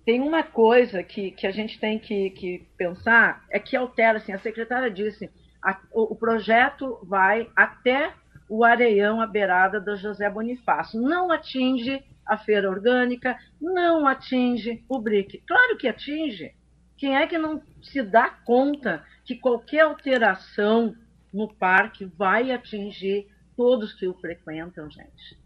[0.06, 4.32] tem uma coisa que, que a gente tem que, que pensar, é que altera, assim,
[4.32, 5.30] a secretária disse,
[5.64, 8.14] a, o, o, projeto vai até
[8.50, 11.00] o areião à beirada da José Bonifácio.
[11.00, 15.44] Não atinge a feira orgânica, não atinge o BRIC.
[15.46, 16.54] Claro que atinge.
[16.98, 20.96] Quem é que não se dá conta que qualquer alteração
[21.34, 25.41] no parque vai atingir todos que o frequentam, gente.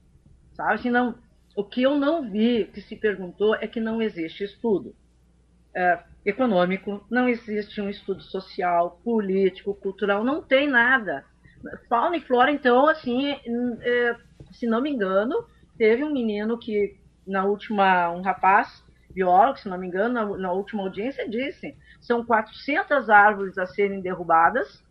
[0.56, 0.82] Sabe?
[0.82, 1.16] Se não,
[1.56, 4.96] o que eu não vi, que se perguntou, é que não existe estudo
[5.76, 11.26] é, econômico, não existe um estudo social, político, cultural, não tem nada.
[11.90, 13.32] Fauna e flora, então, assim,
[13.82, 14.16] é,
[14.52, 15.46] se não me engano,
[15.78, 16.98] teve um menino que,
[17.28, 22.24] na última, um rapaz, biólogo, se não me engano, na, na última audiência, disse: são
[22.24, 24.85] 400 árvores a serem derrubadas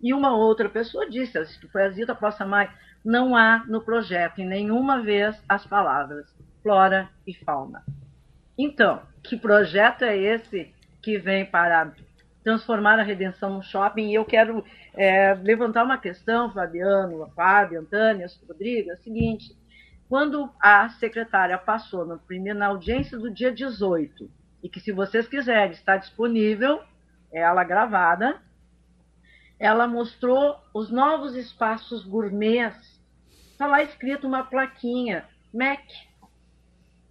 [0.00, 1.38] e uma outra pessoa disse,
[1.70, 2.70] foi a Zita Poça Mais,
[3.04, 6.26] não há no projeto em nenhuma vez as palavras
[6.62, 7.84] flora e fauna.
[8.56, 10.72] Então, que projeto é esse
[11.02, 11.92] que vem para
[12.42, 14.10] transformar a redenção num shopping?
[14.10, 19.56] E eu quero é, levantar uma questão, Fabiano, Fábio, Antônio, Rodrigo, é o seguinte,
[20.08, 24.30] quando a secretária passou no primeiro, na audiência do dia 18,
[24.62, 26.80] e que se vocês quiserem está disponível,
[27.32, 28.40] ela gravada,
[29.58, 33.00] ela mostrou os novos espaços gourmets.
[33.50, 35.84] Está lá escrito uma plaquinha, Mac.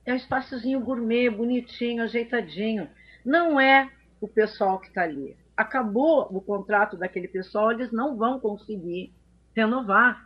[0.06, 2.90] É um espaçozinho gourmet, bonitinho, ajeitadinho.
[3.26, 3.92] Não é
[4.22, 5.36] o pessoal que está ali.
[5.56, 9.14] Acabou o contrato daquele pessoal, eles não vão conseguir
[9.54, 10.26] renovar.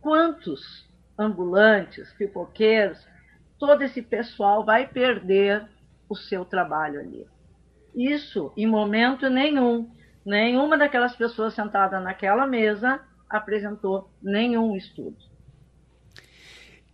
[0.00, 3.06] Quantos ambulantes, pipoqueiros,
[3.58, 5.66] todo esse pessoal vai perder
[6.08, 7.26] o seu trabalho ali?
[7.94, 9.90] Isso, em momento nenhum,
[10.24, 15.16] Nenhuma daquelas pessoas sentadas naquela mesa apresentou nenhum estudo.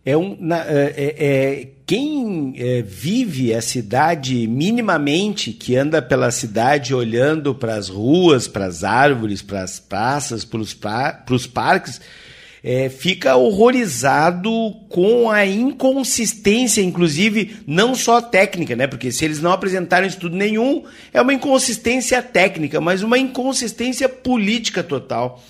[0.05, 1.25] É um, na, é, é,
[1.59, 8.47] é quem é, vive a cidade minimamente, que anda pela cidade olhando para as ruas,
[8.47, 12.01] para as árvores, para as praças, para os parques,
[12.63, 14.51] é, fica horrorizado
[14.89, 18.85] com a inconsistência, inclusive, não só técnica, né?
[18.85, 20.83] Porque se eles não apresentaram estudo nenhum,
[21.13, 25.41] é uma inconsistência técnica, mas uma inconsistência política total.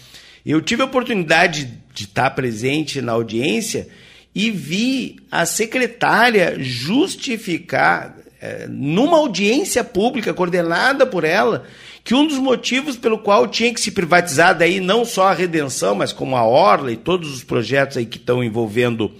[0.45, 3.87] Eu tive a oportunidade de estar presente na audiência
[4.33, 11.65] e vi a secretária justificar, é, numa audiência pública coordenada por ela,
[12.09, 15.93] que um dos motivos pelo qual tinha que se privatizar daí não só a redenção,
[15.93, 19.11] mas como a Orla e todos os projetos aí que estão envolvendo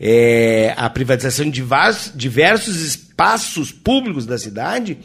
[0.00, 1.62] é, a privatização de
[2.14, 4.96] diversos espaços públicos da cidade,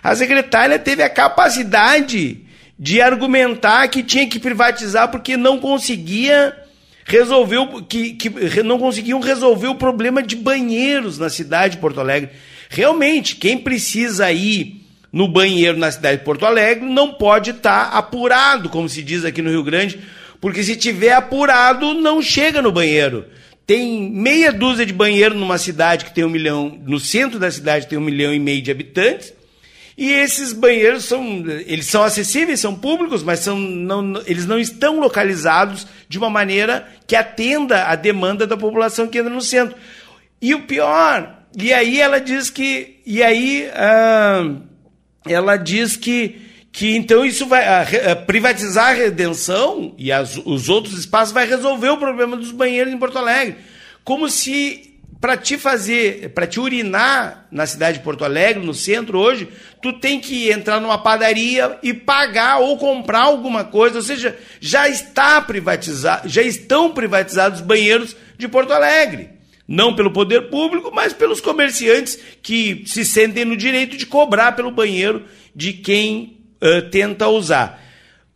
[0.00, 2.44] a secretária teve a capacidade
[2.78, 6.56] de argumentar que tinha que privatizar porque não conseguia
[7.04, 12.30] resolver que, que não conseguiam resolver o problema de banheiros na cidade de Porto Alegre.
[12.70, 14.85] Realmente, quem precisa ir
[15.16, 19.24] no banheiro na cidade de Porto Alegre não pode estar tá apurado, como se diz
[19.24, 19.98] aqui no Rio Grande,
[20.42, 23.24] porque se tiver apurado, não chega no banheiro.
[23.66, 27.86] Tem meia dúzia de banheiro numa cidade que tem um milhão, no centro da cidade
[27.86, 29.32] tem um milhão e meio de habitantes,
[29.96, 35.00] e esses banheiros são, eles são acessíveis, são públicos, mas são, não, eles não estão
[35.00, 39.78] localizados de uma maneira que atenda a demanda da população que entra no centro.
[40.42, 44.56] E o pior, e aí ela diz que, e aí ah,
[45.28, 46.40] ela diz que,
[46.72, 51.46] que então isso vai a, a privatizar a redenção e as, os outros espaços vai
[51.46, 53.56] resolver o problema dos banheiros em Porto Alegre,
[54.04, 59.18] como se para te fazer, para te urinar na cidade de Porto Alegre, no centro
[59.18, 59.48] hoje,
[59.80, 64.88] tu tem que entrar numa padaria e pagar ou comprar alguma coisa, ou seja, já
[64.88, 69.35] está privatizado, já estão privatizados os banheiros de Porto Alegre.
[69.66, 74.70] Não pelo poder público, mas pelos comerciantes que se sentem no direito de cobrar pelo
[74.70, 77.82] banheiro de quem uh, tenta usar.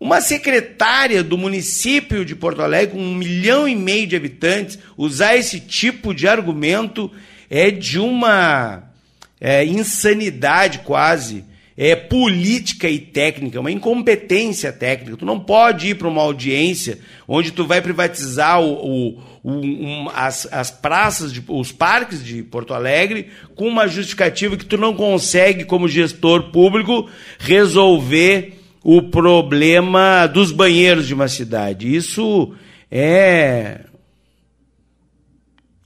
[0.00, 5.36] Uma secretária do município de Porto Alegre, com um milhão e meio de habitantes, usar
[5.36, 7.10] esse tipo de argumento
[7.50, 8.90] é de uma
[9.38, 11.44] é, insanidade quase,
[11.76, 15.18] é política e técnica, uma incompetência técnica.
[15.18, 20.46] Tu não pode ir para uma audiência onde tu vai privatizar o, o um, as,
[20.52, 25.64] as praças, de, os parques de Porto Alegre, com uma justificativa que tu não consegue,
[25.64, 31.94] como gestor público, resolver o problema dos banheiros de uma cidade.
[31.94, 32.54] Isso
[32.90, 33.84] é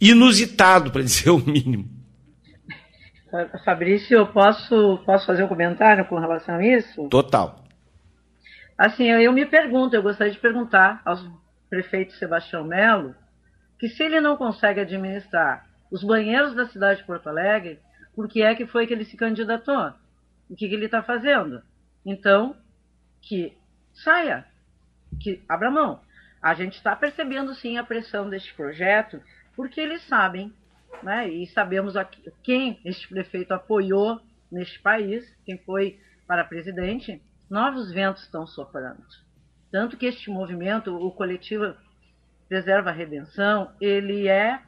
[0.01, 1.89] inusitado, para dizer o mínimo.
[3.65, 7.09] Fabrício, eu posso, posso fazer um comentário com relação a isso?
[7.09, 7.65] Total.
[8.79, 11.17] Assim, eu, eu me pergunto, eu gostaria de perguntar ao
[11.69, 13.15] prefeito Sebastião Melo,
[13.79, 17.79] que se ele não consegue administrar os banheiros da cidade de Porto Alegre,
[18.15, 19.93] por que é que foi que ele se candidatou?
[20.49, 21.63] O que, que ele está fazendo?
[22.05, 22.57] Então,
[23.21, 23.57] que
[23.93, 24.45] saia,
[25.21, 26.01] que abra mão.
[26.43, 29.21] A gente está percebendo sim a pressão deste projeto,
[29.57, 30.53] porque eles sabem,
[31.03, 34.21] né, e sabemos aqui, quem este prefeito apoiou
[34.51, 39.03] neste país, quem foi para presidente, novos ventos estão soprando.
[39.71, 41.75] Tanto que este movimento, o coletivo
[42.55, 44.63] Preserva a Redenção, ele é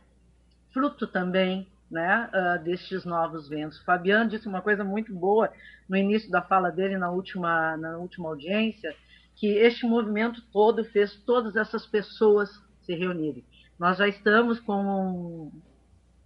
[0.73, 3.81] fruto também né, uh, destes novos ventos.
[3.85, 5.53] Fabiano disse uma coisa muito boa
[5.89, 8.93] no início da fala dele na última, na última audiência,
[9.37, 12.51] que este movimento todo fez todas essas pessoas
[12.83, 13.45] se reunirem.
[13.79, 15.53] Nós já estamos com um,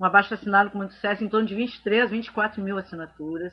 [0.00, 3.52] um abaixo assinado, como eu dissesse, em torno de 23, 24 mil assinaturas.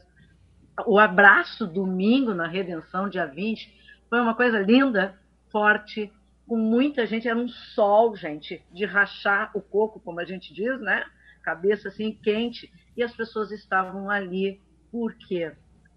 [0.85, 3.69] O abraço domingo na Redenção, dia 20,
[4.09, 5.13] foi uma coisa linda,
[5.51, 6.09] forte,
[6.47, 10.79] com muita gente, era um sol, gente, de rachar o coco, como a gente diz,
[10.79, 11.05] né?
[11.47, 14.61] cabeça assim quente, e as pessoas estavam ali.
[14.91, 15.53] Por quê?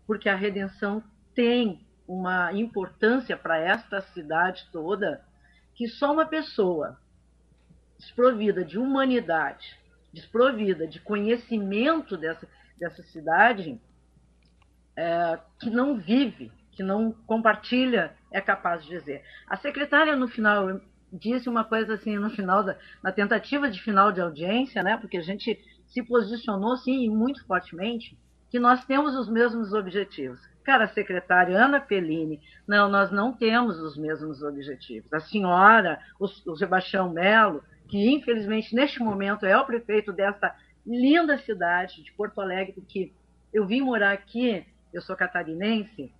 [0.07, 1.03] Porque a redenção
[1.35, 5.25] tem uma importância para esta cidade toda
[5.75, 7.01] que só uma pessoa
[7.99, 9.77] desprovida de humanidade,
[10.13, 12.49] desprovida de conhecimento dessa,
[12.79, 13.81] dessa cidade,
[14.97, 19.23] é, que não vive, que não compartilha, é capaz de dizer.
[19.49, 20.81] A secretária, no final,
[21.13, 24.97] disse uma coisa assim no final da na tentativa de final de audiência, né?
[24.97, 28.17] Porque a gente se posicionou sim muito fortemente
[28.51, 30.41] que nós temos os mesmos objetivos.
[30.65, 35.13] Cara, secretária Ana Pellini, não, nós não temos os mesmos objetivos.
[35.13, 40.55] A senhora, o, o Sebastião Melo, que infelizmente neste momento é o prefeito desta
[40.87, 43.13] linda cidade de Porto Alegre, porque
[43.53, 46.13] eu vim morar aqui, eu sou catarinense,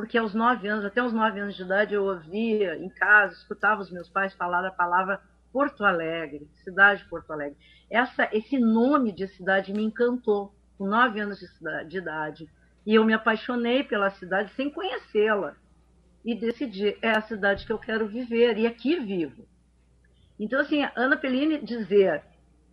[0.00, 3.82] porque aos nove anos, até os nove anos de idade, eu ouvia em casa, escutava
[3.82, 5.20] os meus pais falar a palavra
[5.52, 7.58] Porto Alegre, cidade de Porto Alegre.
[7.90, 12.48] Essa, esse nome de cidade me encantou, com nove anos de, de idade.
[12.86, 15.54] E eu me apaixonei pela cidade sem conhecê-la.
[16.24, 19.46] E decidi, é a cidade que eu quero viver, e aqui vivo.
[20.38, 22.24] Então, assim, Ana Pellini dizer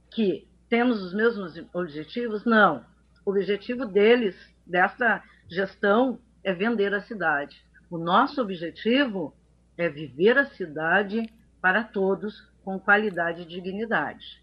[0.09, 2.85] que temos os mesmos objetivos, não.
[3.25, 4.33] O objetivo deles,
[4.65, 7.57] dessa gestão, é vender a cidade.
[7.91, 9.33] O nosso objetivo
[9.77, 11.29] é viver a cidade
[11.61, 14.41] para todos com qualidade e dignidade.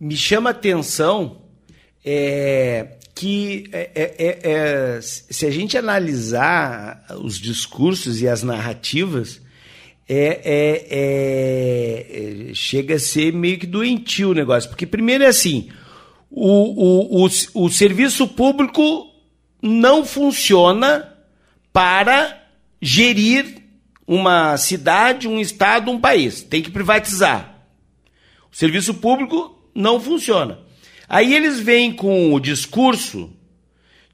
[0.00, 1.42] me chama atenção
[2.02, 9.38] é, que é, é, é, é, se a gente analisar os discursos e as narrativas,
[10.08, 10.90] é,
[12.54, 14.70] chega a ser meio que doentio o negócio.
[14.70, 15.68] Porque, primeiro, é assim:
[16.30, 17.28] o, o, o,
[17.66, 19.09] o serviço público
[19.62, 21.12] não funciona
[21.72, 22.40] para
[22.80, 23.62] gerir
[24.06, 26.42] uma cidade, um estado, um país.
[26.42, 27.64] Tem que privatizar.
[28.50, 30.58] O serviço público não funciona.
[31.08, 33.30] Aí eles vêm com o discurso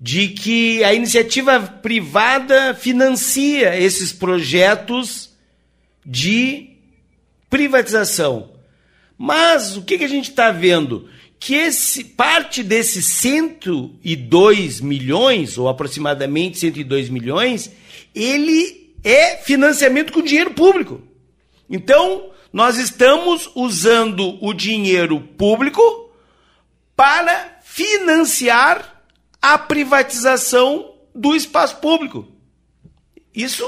[0.00, 5.30] de que a iniciativa privada financia esses projetos
[6.04, 6.70] de
[7.48, 8.50] privatização.
[9.16, 11.08] Mas o que, que a gente está vendo?
[11.38, 17.70] Que esse, parte desses 102 milhões, ou aproximadamente 102 milhões,
[18.14, 21.02] ele é financiamento com dinheiro público.
[21.68, 26.10] Então, nós estamos usando o dinheiro público
[26.96, 29.04] para financiar
[29.42, 32.26] a privatização do espaço público.
[33.34, 33.64] Isso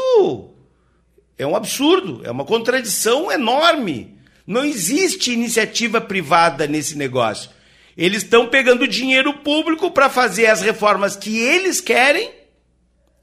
[1.37, 4.19] é um absurdo, é uma contradição enorme.
[4.47, 7.51] Não existe iniciativa privada nesse negócio.
[7.99, 12.30] Eles estão pegando dinheiro público para fazer as reformas que eles querem.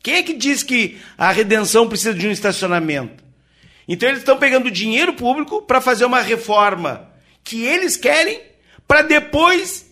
[0.03, 3.23] Quem é que diz que a redenção precisa de um estacionamento?
[3.88, 7.09] Então eles estão pegando dinheiro público para fazer uma reforma
[7.41, 8.41] que eles querem,
[8.86, 9.86] para depois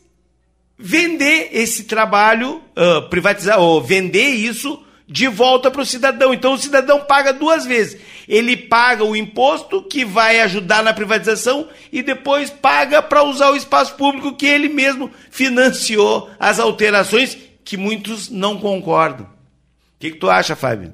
[0.78, 4.84] vender esse trabalho, uh, privatizar, ou vender isso
[5.14, 6.34] de volta para o cidadão.
[6.34, 8.02] Então o cidadão paga duas vezes.
[8.28, 13.56] Ele paga o imposto que vai ajudar na privatização e depois paga para usar o
[13.56, 19.28] espaço público que ele mesmo financiou as alterações que muitos não concordam.
[19.28, 20.92] O que, que tu acha, Fábio?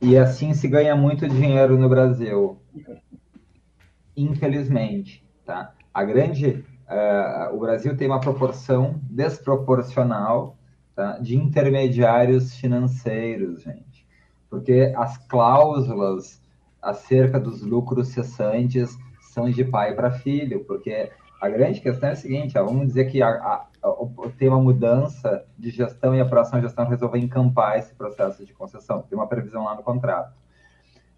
[0.00, 2.58] E assim se ganha muito dinheiro no Brasil.
[4.16, 5.74] Infelizmente, tá?
[5.92, 10.56] A grande uh, o Brasil tem uma proporção desproporcional
[10.94, 14.06] tá, de intermediários financeiros, gente.
[14.48, 16.42] Porque as cláusulas
[16.82, 18.96] acerca dos lucros cessantes
[19.32, 21.10] são de pai para filho, porque
[21.40, 24.60] a grande questão é a seguinte, ó, vamos dizer que a, a, a, tem uma
[24.60, 29.26] mudança de gestão e a próxima gestão resolve encampar esse processo de concessão, tem uma
[29.26, 30.34] previsão lá no contrato.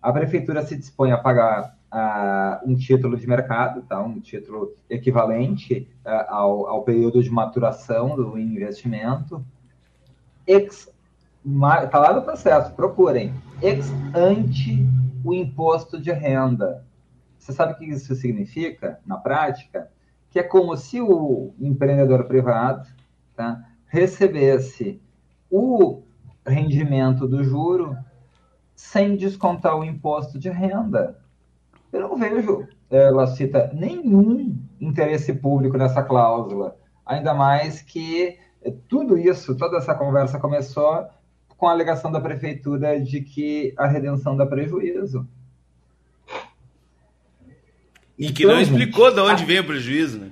[0.00, 4.00] A prefeitura se dispõe a pagar uh, um título de mercado, tá?
[4.00, 9.44] um título equivalente uh, ao, ao, período de maturação do investimento.
[10.46, 13.34] Está lá no processo, procurem.
[13.60, 14.86] Ex ante
[15.24, 16.84] o imposto de renda.
[17.38, 19.90] Você sabe o que isso significa na prática?
[20.30, 22.88] Que é como se o empreendedor privado
[23.34, 25.00] tá, recebesse
[25.50, 26.02] o
[26.46, 27.96] rendimento do juro
[28.74, 31.18] sem descontar o imposto de renda.
[31.92, 36.76] Eu não vejo, ela cita nenhum interesse público nessa cláusula.
[37.04, 38.38] Ainda mais que
[38.88, 41.06] tudo isso, toda essa conversa começou
[41.56, 45.26] com a alegação da prefeitura de que a redenção dá prejuízo.
[48.18, 49.46] E que então, não explicou gente, de onde a...
[49.46, 50.30] veio o prejuízo, né?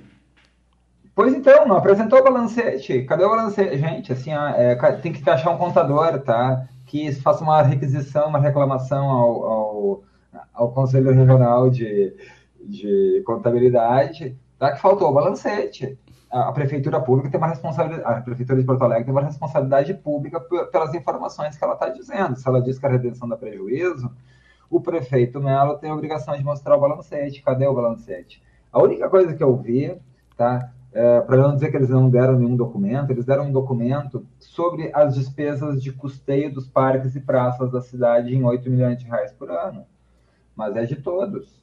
[1.13, 3.03] Pois então, não apresentou o balancete.
[3.03, 3.77] Cadê o balancete?
[3.77, 6.67] Gente, assim, é, tem que achar um contador, tá?
[6.85, 10.03] Que faça uma requisição, uma reclamação ao, ao
[10.53, 12.13] ao Conselho Regional de,
[12.63, 14.71] de Contabilidade, tá?
[14.71, 15.97] que faltou o balancete.
[16.31, 20.39] A, Prefeitura Pública tem uma responsabilidade, a Prefeitura de Porto Alegre tem uma responsabilidade pública
[20.39, 22.37] pelas informações que ela está dizendo.
[22.37, 24.11] Se ela diz que a redenção dá prejuízo,
[24.69, 27.41] o prefeito Melo tem a obrigação de mostrar o balancete.
[27.41, 28.41] Cadê o balancete?
[28.71, 29.99] A única coisa que eu vi,
[30.37, 30.71] tá?
[30.93, 34.91] É, para não dizer que eles não deram nenhum documento, eles deram um documento sobre
[34.93, 39.31] as despesas de custeio dos parques e praças da cidade em 8 milhões de reais
[39.31, 39.85] por ano
[40.55, 41.60] mas é de todos.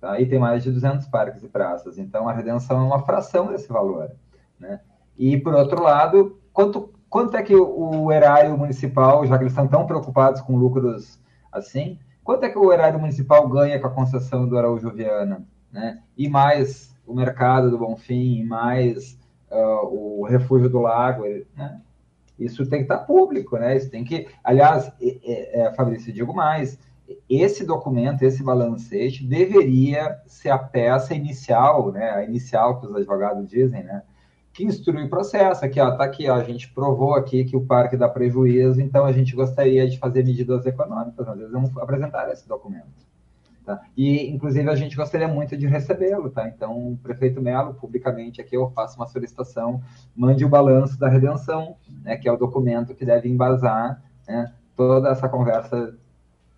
[0.00, 0.18] Tá?
[0.20, 3.68] E tem mais de 200 parques e praças, então a redenção é uma fração desse
[3.68, 4.10] valor.
[4.58, 4.80] Né?
[5.18, 9.68] E, por outro lado, quanto, quanto é que o erário municipal, já que eles estão
[9.68, 11.20] tão preocupados com lucros
[11.52, 15.44] assim, quanto é que o erário municipal ganha com a concessão do Araújo Viana?
[15.70, 16.02] Né?
[16.16, 19.18] E mais o mercado do Bonfim, e mais
[19.50, 21.24] uh, o refúgio do lago,
[21.56, 21.80] né?
[22.38, 23.76] Isso tem que estar público, né?
[23.76, 26.78] Isso tem que, aliás, é, é, Fabrício, digo mais,
[27.28, 33.48] esse documento, esse balancete, deveria ser a peça inicial, né, a inicial que os advogados
[33.48, 34.02] dizem, né,
[34.52, 35.64] que instrui o processo.
[35.64, 39.04] Aqui, ó, tá aqui, ó, a gente provou aqui que o parque dá prejuízo, então
[39.04, 43.08] a gente gostaria de fazer medidas econômicas, às vezes vamos apresentar esse documento.
[43.64, 43.80] Tá?
[43.96, 46.48] E, inclusive, a gente gostaria muito de recebê-lo, tá?
[46.48, 49.82] Então, prefeito Melo, publicamente aqui, eu faço uma solicitação,
[50.16, 55.10] mande o balanço da redenção, né, que é o documento que deve embasar né, toda
[55.10, 55.94] essa conversa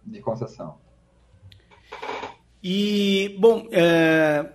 [0.05, 0.77] de concessão.
[2.63, 4.47] E, bom, é,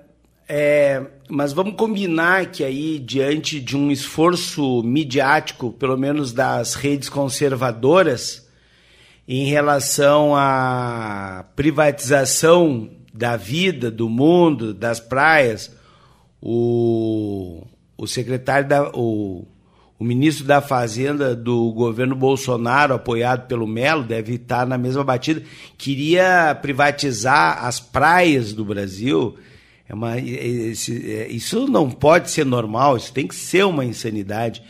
[0.47, 7.09] é, mas vamos combinar que aí, diante de um esforço midiático, pelo menos das redes
[7.09, 8.47] conservadoras,
[9.27, 15.75] em relação à privatização da vida, do mundo, das praias,
[16.41, 17.65] o,
[17.97, 18.89] o secretário da.
[18.93, 19.45] O,
[19.99, 25.41] o ministro da Fazenda do governo Bolsonaro, apoiado pelo Melo, deve estar na mesma batida,
[25.77, 29.35] queria privatizar as praias do Brasil.
[29.89, 30.21] É uma, é,
[31.29, 34.61] isso não pode ser normal, isso tem que ser uma insanidade.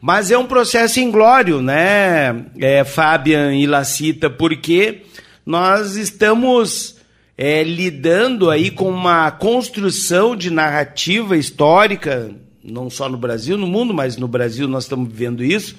[0.00, 5.02] Mas é um processo inglório, né, é, Fabian e Lacita, porque
[5.44, 6.98] nós estamos
[7.36, 12.30] é, lidando aí com uma construção de narrativa histórica,
[12.70, 15.76] não só no Brasil, no mundo, mas no Brasil nós estamos vivendo isso,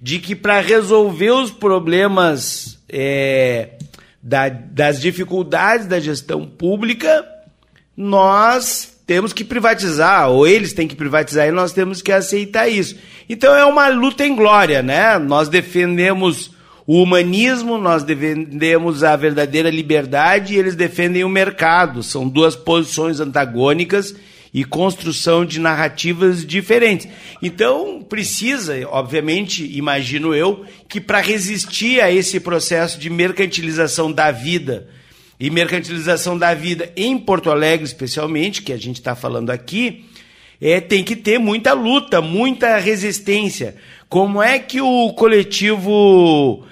[0.00, 3.70] de que para resolver os problemas é,
[4.22, 7.24] da, das dificuldades da gestão pública,
[7.96, 12.96] nós temos que privatizar, ou eles têm que privatizar e nós temos que aceitar isso.
[13.28, 15.18] Então é uma luta em glória, né?
[15.18, 16.52] Nós defendemos
[16.86, 22.02] o humanismo, nós defendemos a verdadeira liberdade e eles defendem o mercado.
[22.02, 24.14] São duas posições antagônicas
[24.52, 27.08] e construção de narrativas diferentes.
[27.40, 34.88] Então, precisa, obviamente, imagino eu, que para resistir a esse processo de mercantilização da vida,
[35.40, 40.04] e mercantilização da vida em Porto Alegre, especialmente, que a gente está falando aqui,
[40.60, 43.76] é, tem que ter muita luta, muita resistência.
[44.06, 46.62] Como é que o coletivo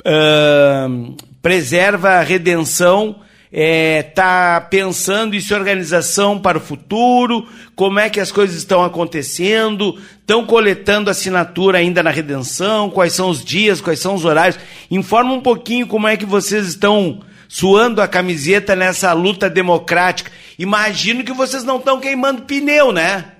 [0.00, 3.20] uh, preserva a redenção,
[3.50, 8.56] está é, tá pensando em sua organização para o futuro, como é que as coisas
[8.56, 14.24] estão acontecendo, estão coletando assinatura ainda na redenção, quais são os dias, quais são os
[14.24, 14.58] horários.
[14.90, 20.30] Informa um pouquinho como é que vocês estão suando a camiseta nessa luta democrática.
[20.58, 23.32] Imagino que vocês não estão queimando pneu, né?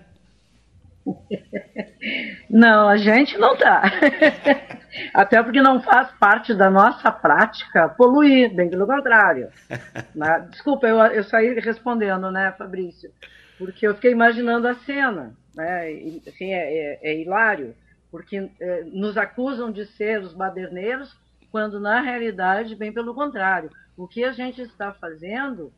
[2.48, 3.82] Não, a gente não está.
[5.14, 9.48] Até porque não faz parte da nossa prática poluir, bem pelo contrário.
[10.14, 10.48] Né?
[10.50, 13.10] Desculpa, eu, eu saí respondendo, né, Fabrício?
[13.56, 15.34] Porque eu fiquei imaginando a cena.
[15.54, 15.92] Né?
[15.92, 17.74] E, assim, é, é, é hilário,
[18.10, 21.16] porque é, nos acusam de ser os baderneiros,
[21.50, 23.70] quando na realidade, bem pelo contrário.
[23.96, 25.72] O que a gente está fazendo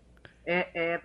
[0.46, 1.00] é, é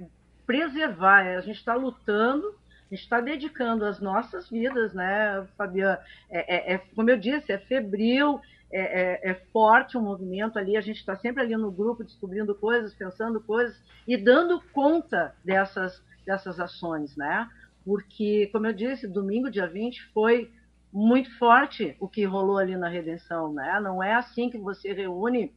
[0.46, 2.56] preservar, é, a gente está lutando
[2.92, 6.00] a gente está dedicando as nossas vidas, né, Fabiana?
[6.30, 8.40] É, é, é, como eu disse, é febril,
[8.72, 12.54] é, é, é forte o movimento ali, a gente está sempre ali no grupo descobrindo
[12.54, 17.50] coisas, pensando coisas e dando conta dessas, dessas ações, né?
[17.84, 20.52] Porque, como eu disse, domingo, dia 20, foi
[20.92, 23.80] muito forte o que rolou ali na Redenção, né?
[23.82, 25.54] Não é assim que você reúne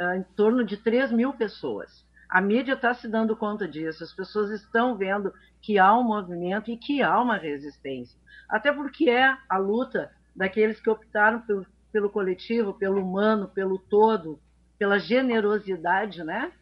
[0.00, 2.04] uh, em torno de 3 mil pessoas.
[2.28, 6.70] A mídia está se dando conta disso, as pessoas estão vendo que há um movimento
[6.70, 8.18] e que há uma resistência.
[8.48, 14.38] Até porque é a luta daqueles que optaram pelo, pelo coletivo, pelo humano, pelo todo,
[14.78, 16.52] pela generosidade, né?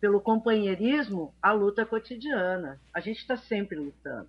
[0.00, 2.80] pelo companheirismo, a luta cotidiana.
[2.94, 4.28] A gente está sempre lutando.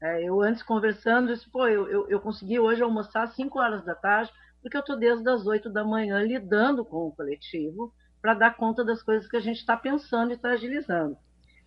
[0.00, 3.84] É, eu antes conversando, disse, pô, eu, eu, eu, consegui hoje almoçar às 5 horas
[3.84, 4.30] da tarde,
[4.60, 8.84] porque eu estou desde as 8 da manhã lidando com o coletivo, para dar conta
[8.84, 11.16] das coisas que a gente está pensando e está agilizando.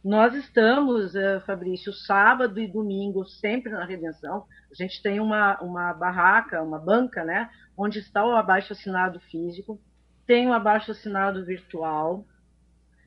[0.04, 4.46] Nós estamos, uh, Fabrício, sábado e domingo sempre na Redenção.
[4.72, 9.80] A gente tem uma, uma barraca, uma banca, né, onde está o abaixo assinado físico,
[10.26, 12.26] tem o abaixo assinado virtual.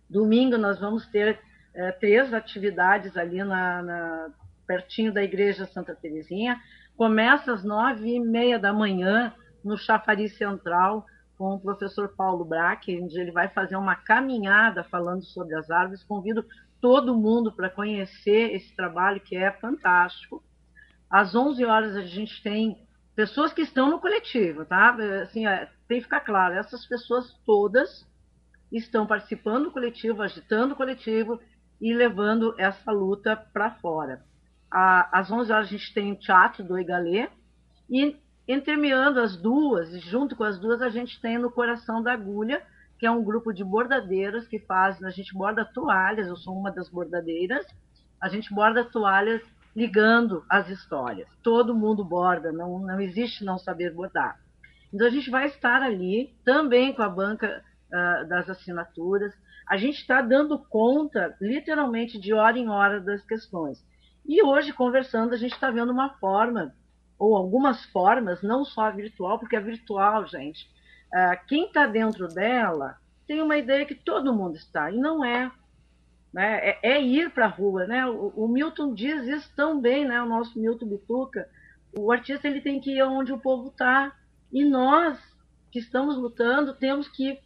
[0.09, 1.41] Domingo nós vamos ter
[1.75, 4.31] uh, três atividades ali na, na,
[4.67, 6.61] pertinho da Igreja Santa Terezinha.
[6.95, 9.35] Começa às nove e meia da manhã
[9.65, 11.07] no Chafariz Central,
[11.43, 16.05] com o professor Paulo Braque, onde ele vai fazer uma caminhada falando sobre as árvores.
[16.05, 16.47] Convido
[16.81, 20.41] todo mundo para conhecer esse trabalho que é fantástico.
[21.11, 22.87] Às 11 horas a gente tem
[23.17, 24.97] pessoas que estão no coletivo, tá?
[25.21, 28.09] Assim, é, tem que ficar claro, essas pessoas todas
[28.71, 31.41] estão participando do coletivo, agitando o coletivo
[31.81, 34.23] e levando essa luta para fora.
[34.71, 37.29] às 11 horas a gente tem o teatro do Igalê
[37.91, 38.17] e
[38.53, 42.63] Entremeando as duas, junto com as duas, a gente tem no Coração da Agulha,
[42.99, 46.71] que é um grupo de bordadeiras que fazem, a gente borda toalhas, eu sou uma
[46.71, 47.65] das bordadeiras,
[48.21, 49.41] a gente borda toalhas
[49.75, 51.27] ligando as histórias.
[51.43, 54.39] Todo mundo borda, não, não existe não saber bordar.
[54.93, 59.33] Então a gente vai estar ali também com a banca uh, das assinaturas.
[59.67, 63.83] A gente está dando conta, literalmente, de hora em hora das questões.
[64.27, 66.75] E hoje, conversando, a gente está vendo uma forma
[67.23, 70.69] ou algumas formas, não só a virtual, porque a virtual, gente,
[71.15, 72.97] uh, quem está dentro dela
[73.29, 75.49] tem uma ideia que todo mundo está, e não é.
[76.35, 76.71] né?
[76.71, 77.87] é, é ir para a rua.
[77.87, 78.05] Né?
[78.07, 80.21] O, o, Milton diz isso tão bem, né?
[80.21, 81.49] o nosso Milton Bituca.
[81.97, 84.13] O artista ele tem que ir onde o povo está.
[84.53, 85.17] E nós,
[85.71, 87.41] que estamos lutando, temos que ir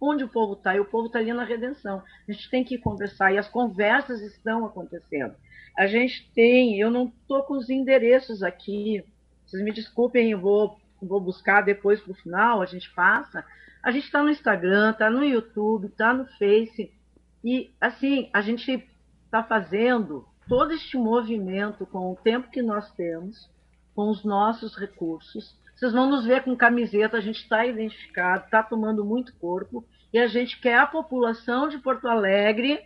[0.00, 0.74] onde o povo está.
[0.74, 2.02] E o povo está ali na redenção.
[2.28, 3.32] A gente tem que conversar.
[3.32, 5.36] E as conversas estão acontecendo.
[5.78, 9.04] A gente tem, eu não estou com os endereços aqui.
[9.52, 13.44] Vocês me desculpem, eu vou, vou buscar depois para o final, a gente passa.
[13.82, 16.90] A gente está no Instagram, está no YouTube, está no Face.
[17.44, 18.88] E, assim, a gente
[19.26, 23.46] está fazendo todo este movimento com o tempo que nós temos,
[23.94, 25.54] com os nossos recursos.
[25.76, 29.84] Vocês vão nos ver com camiseta, a gente está identificado, está tomando muito corpo,
[30.14, 32.82] e a gente quer a população de Porto Alegre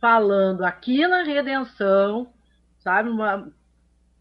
[0.00, 2.32] falando aqui na Redenção,
[2.78, 3.52] sabe, uma,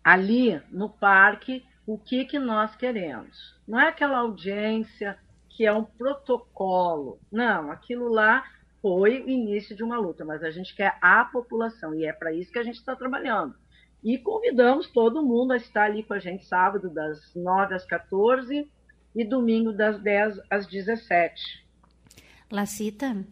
[0.03, 3.55] ali no parque, o que, que nós queremos.
[3.67, 5.17] Não é aquela audiência
[5.49, 7.19] que é um protocolo.
[7.31, 8.43] Não, aquilo lá
[8.81, 12.33] foi o início de uma luta, mas a gente quer a população e é para
[12.33, 13.55] isso que a gente está trabalhando.
[14.03, 18.67] E convidamos todo mundo a estar ali com a gente sábado, das 9 às 14
[19.15, 21.63] e domingo, das 10 às 17.
[22.51, 23.23] Lacita,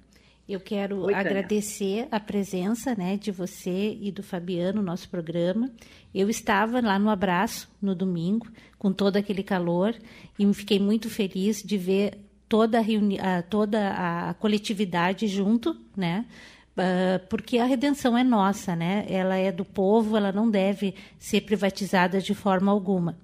[0.49, 5.69] eu quero Oi, agradecer a presença né, de você e do Fabiano no nosso programa.
[6.13, 8.47] Eu estava lá no abraço no domingo,
[8.79, 9.95] com todo aquele calor,
[10.39, 12.17] e me fiquei muito feliz de ver
[12.49, 16.25] toda a, reuni a, toda a coletividade junto, né?
[16.71, 19.05] Uh, porque a redenção é nossa, né?
[19.07, 23.15] Ela é do povo, ela não deve ser privatizada de forma alguma.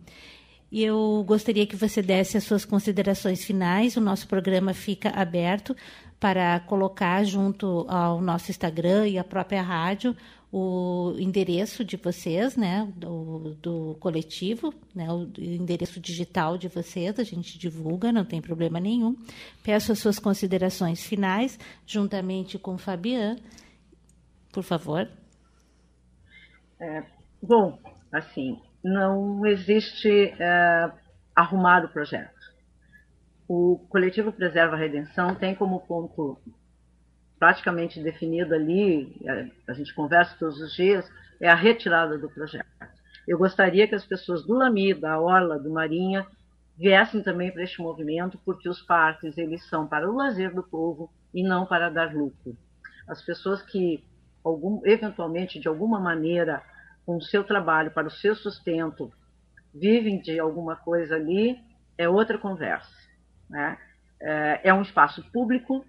[0.71, 3.95] E eu gostaria que você desse as suas considerações finais.
[3.95, 5.75] O nosso programa fica aberto
[6.19, 10.15] para colocar junto ao nosso Instagram e à própria rádio
[10.57, 17.23] o endereço de vocês, né, do, do coletivo, né, o endereço digital de vocês, a
[17.23, 19.17] gente divulga, não tem problema nenhum.
[19.61, 23.35] Peço as suas considerações finais, juntamente com o Fabian,
[24.53, 25.09] por favor.
[26.79, 27.03] É,
[27.43, 27.77] bom,
[28.13, 30.09] assim, não existe
[30.39, 30.91] é,
[31.35, 32.34] arrumar o projeto.
[33.47, 36.39] O coletivo Preserva a Redenção tem como ponto
[37.37, 39.15] praticamente definido ali,
[39.67, 41.07] a, gente conversa todos os dias,
[41.39, 42.65] é a retirada do projeto.
[43.27, 46.25] Eu gostaria que as pessoas do Lami, da Orla, do Marinha,
[46.77, 51.11] viessem também para este movimento, porque os parques eles são para o lazer do povo
[51.33, 52.57] e não para dar lucro.
[53.07, 54.03] As pessoas que
[54.43, 56.63] algum, eventualmente de alguma maneira
[57.05, 59.11] com o seu trabalho para o seu sustento
[59.73, 61.59] vivem de alguma coisa ali
[61.97, 63.04] é outra conversa.
[63.49, 63.77] Né?
[64.21, 65.85] É, é um espaço público,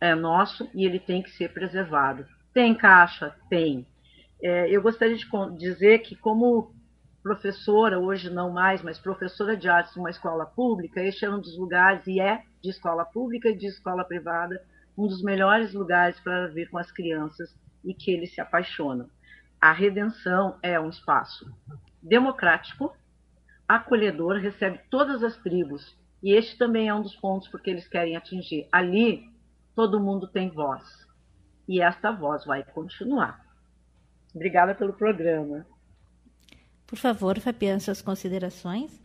[0.00, 2.26] é nosso e ele tem que ser preservado.
[2.52, 3.34] Tem caixa?
[3.48, 3.86] Tem.
[4.42, 6.74] É, eu gostaria de dizer que, como
[7.22, 11.58] professora, hoje não mais, mas professora de artes numa escola pública, este é um dos
[11.58, 14.62] lugares, e é de escola pública e de escola privada,
[14.96, 17.52] um dos melhores lugares para vir com as crianças
[17.84, 19.08] e que eles se apaixonam.
[19.60, 21.52] A redenção é um espaço
[22.02, 22.94] democrático,
[23.66, 28.16] acolhedor, recebe todas as tribos, e este também é um dos pontos porque eles querem
[28.16, 28.68] atingir.
[28.72, 29.24] Ali
[29.74, 30.82] todo mundo tem voz.
[31.68, 33.44] E esta voz vai continuar.
[34.34, 35.66] Obrigada pelo programa.
[36.86, 39.02] Por favor, Fabiano, suas considerações?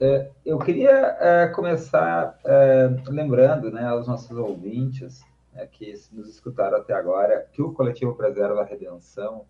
[0.00, 6.78] É, eu queria é, começar é, lembrando né, aos nossos ouvintes é, que nos escutaram
[6.78, 9.46] até agora que o coletivo Preserva a Redenção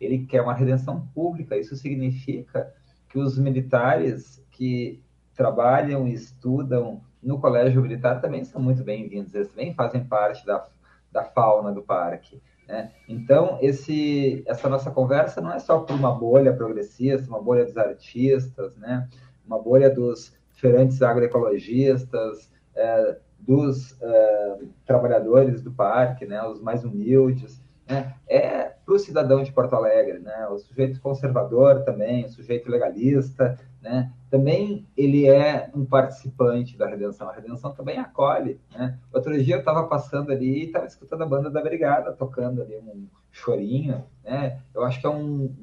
[0.00, 1.56] ele quer uma redenção pública.
[1.56, 2.72] Isso significa
[3.08, 5.02] que os militares que
[5.38, 10.66] trabalham e estudam no colégio militar também são muito bem-vindos, eles também fazem parte da,
[11.12, 12.42] da fauna do parque.
[12.66, 12.90] Né?
[13.08, 17.76] Então, esse, essa nossa conversa não é só por uma bolha progressista, uma bolha dos
[17.76, 19.08] artistas, né?
[19.46, 26.42] uma bolha dos feirantes agroecologistas, é, dos é, trabalhadores do parque, né?
[26.42, 27.62] os mais humildes.
[27.88, 28.12] Né?
[28.28, 30.48] É para o cidadão de Porto Alegre, né?
[30.48, 34.12] o sujeito conservador também, o sujeito legalista, né?
[34.30, 37.28] Também ele é um participante da redenção.
[37.28, 38.60] A redenção também acolhe.
[38.72, 38.98] Né?
[39.12, 42.76] Outro dia eu estava passando ali e estava escutando a banda da Brigada tocando ali
[42.76, 44.04] um chorinho.
[44.24, 44.60] Né?
[44.74, 45.54] Eu acho que é um.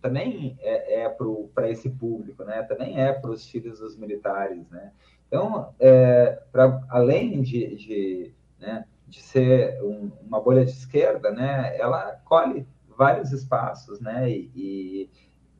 [0.00, 1.16] Também é, é
[1.54, 2.62] para esse público, né?
[2.64, 4.68] também é para os filhos dos militares.
[4.68, 4.92] Né?
[5.32, 11.74] Então, é, pra, além de, de, né, de ser um, uma bolha de esquerda, né,
[11.78, 12.66] ela acolhe
[12.98, 15.10] vários espaços, né, e, e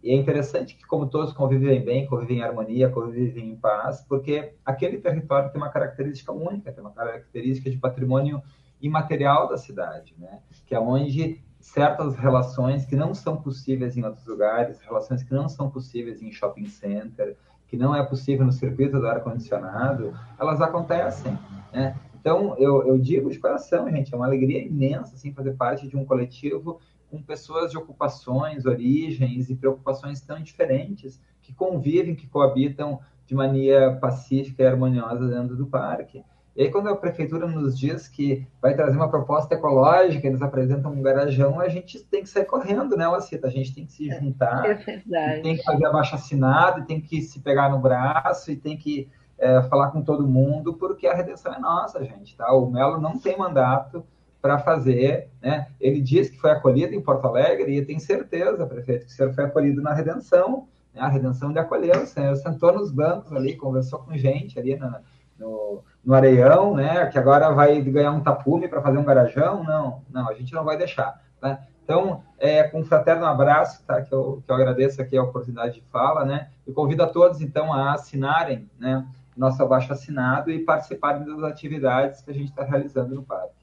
[0.03, 4.55] e é interessante que, como todos convivem bem, convivem em harmonia, convivem em paz, porque
[4.65, 8.43] aquele território tem uma característica única, tem uma característica de patrimônio
[8.81, 10.41] imaterial da cidade, né?
[10.67, 15.49] que é onde certas relações que não são possíveis em outros lugares, relações que não
[15.49, 17.37] são possíveis em shopping center,
[17.69, 21.39] que não é possível no circuito do ar-condicionado, elas acontecem.
[21.73, 21.97] Né?
[22.21, 25.97] Então, eu, eu digo de coração, gente, é uma alegria imensa, assim, fazer parte de
[25.97, 26.81] um coletivo
[27.13, 33.95] com pessoas de ocupações, origens e preocupações tão diferentes, que convivem, que coabitam de maneira
[33.97, 36.25] pacífica e harmoniosa dentro do parque.
[36.57, 40.91] E aí, quando a prefeitura nos diz que vai trazer uma proposta ecológica, eles apresentam
[40.91, 43.47] um garajão, a gente tem que sair correndo, né, Lacita?
[43.47, 45.43] A gente tem que se juntar, é verdade.
[45.43, 49.09] tem que fazer abaixo assinado, tem que se pegar no braço e tem que
[49.39, 52.51] é, falar com todo mundo, porque a redenção é nossa, gente, tá?
[52.55, 54.03] O Melo não tem mandato
[54.43, 55.68] para fazer, né?
[55.80, 59.32] Ele diz que foi acolhido em Porto Alegre e tenho certeza, prefeito, que o senhor
[59.32, 61.01] foi acolhido na redenção, né?
[61.01, 65.01] A redenção de acolheu, o senhor sentou nos bancos ali, conversou com gente ali na,
[65.38, 67.07] no no Areião, né?
[67.07, 69.62] Que agora vai ganhar um tapume para fazer um garajão.
[69.62, 71.22] Não, não, a gente não vai deixar.
[71.40, 71.59] Né?
[71.84, 74.03] Então, é, com um fraterno abraço, tá?
[74.03, 76.51] Que eu, que eu agradeço aqui a oportunidade de fala, né?
[76.66, 79.07] E convido a todos, então, a assinarem, né?
[79.36, 83.62] Nosso abaixo assinado e participarem das atividades que a gente está realizando no parque.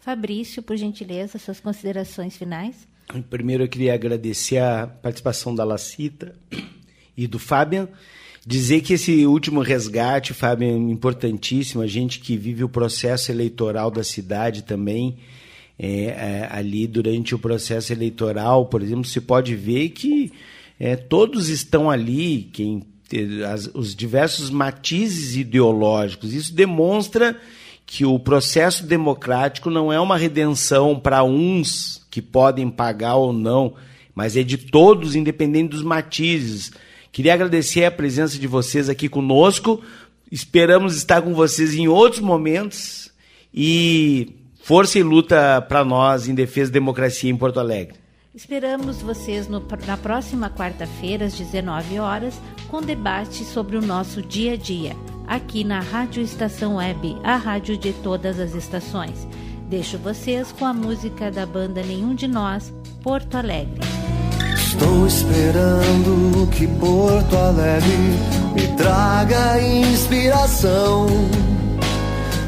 [0.00, 2.88] Fabrício, por gentileza, suas considerações finais.
[3.28, 6.34] Primeiro, eu queria agradecer a participação da Lacita
[7.16, 7.88] e do Fabian.
[8.46, 11.82] Dizer que esse último resgate, Fábio, é importantíssimo.
[11.82, 15.18] A gente que vive o processo eleitoral da cidade também,
[15.78, 20.32] é, é, ali durante o processo eleitoral, por exemplo, se pode ver que
[20.78, 22.82] é, todos estão ali, quem
[23.52, 26.32] as, os diversos matizes ideológicos.
[26.32, 27.38] Isso demonstra
[27.92, 33.74] que o processo democrático não é uma redenção para uns que podem pagar ou não,
[34.14, 36.70] mas é de todos, independente dos matizes.
[37.10, 39.82] Queria agradecer a presença de vocês aqui conosco.
[40.30, 43.10] Esperamos estar com vocês em outros momentos
[43.52, 47.96] e força e luta para nós em defesa da democracia em Porto Alegre.
[48.32, 54.52] Esperamos vocês no, na próxima quarta-feira, às 19 horas, com debate sobre o nosso dia
[54.52, 54.94] a dia,
[55.30, 59.28] aqui na Rádio Estação Web, a rádio de todas as estações.
[59.68, 63.78] Deixo vocês com a música da banda Nenhum de Nós, Porto Alegre.
[64.56, 67.96] Estou esperando que Porto Alegre
[68.56, 71.06] me traga inspiração.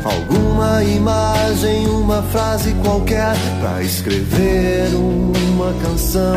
[0.04, 6.34] Alguma imagem, uma frase qualquer para escrever uma canção.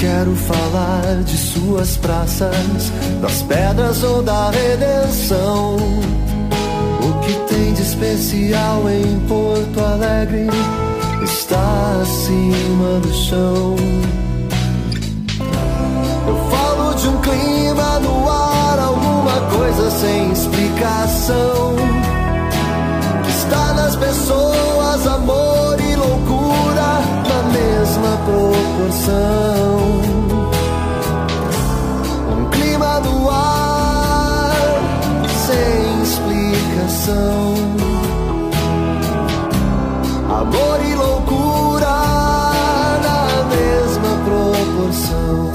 [0.00, 2.90] Quero falar de suas praças,
[3.20, 5.76] das pedras ou da redenção.
[5.76, 10.48] O que tem de especial em Porto Alegre?
[11.24, 13.76] está acima do chão.
[16.26, 21.76] Eu falo de um clima no ar, alguma coisa sem explicação.
[23.24, 25.49] Que está nas pessoas, amor
[28.30, 30.00] proporção.
[32.32, 34.52] Um clima no ar
[35.46, 37.54] sem explicação.
[40.28, 41.96] Amor e loucura
[43.06, 43.20] na
[43.54, 45.52] mesma proporção.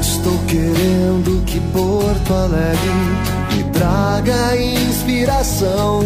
[0.00, 2.90] Estou querendo que Porto Alegre
[3.54, 6.00] me traga inspiração,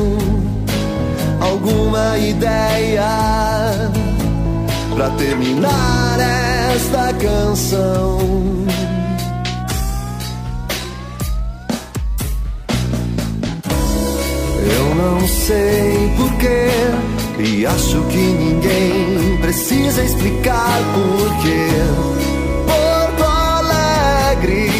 [1.41, 4.06] alguma ideia
[4.97, 6.19] para terminar
[6.75, 8.19] esta canção.
[14.79, 16.71] Eu não sei porquê
[17.39, 21.69] e acho que ninguém precisa explicar porquê.
[22.67, 24.71] Porto Alegre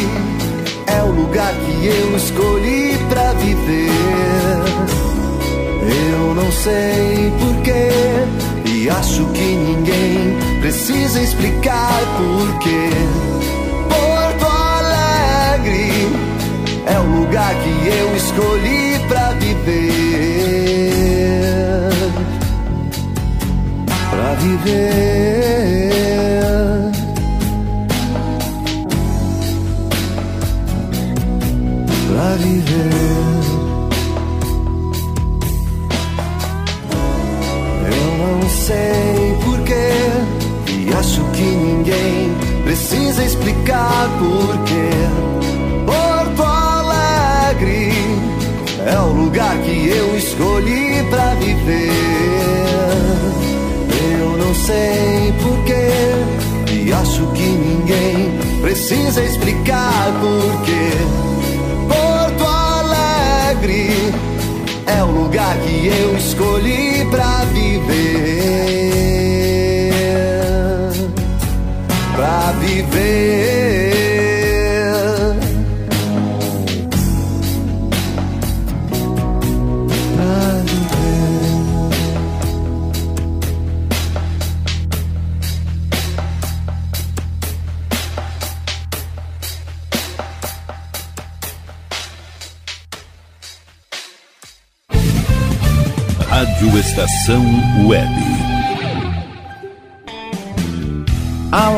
[0.87, 3.87] é o lugar que eu escolhi pra viver.
[6.09, 8.46] Eu não sei porquê
[8.87, 12.89] e acho que ninguém precisa explicar porquê.
[13.89, 16.07] Porto Alegre
[16.85, 18.86] é o lugar que eu escolhi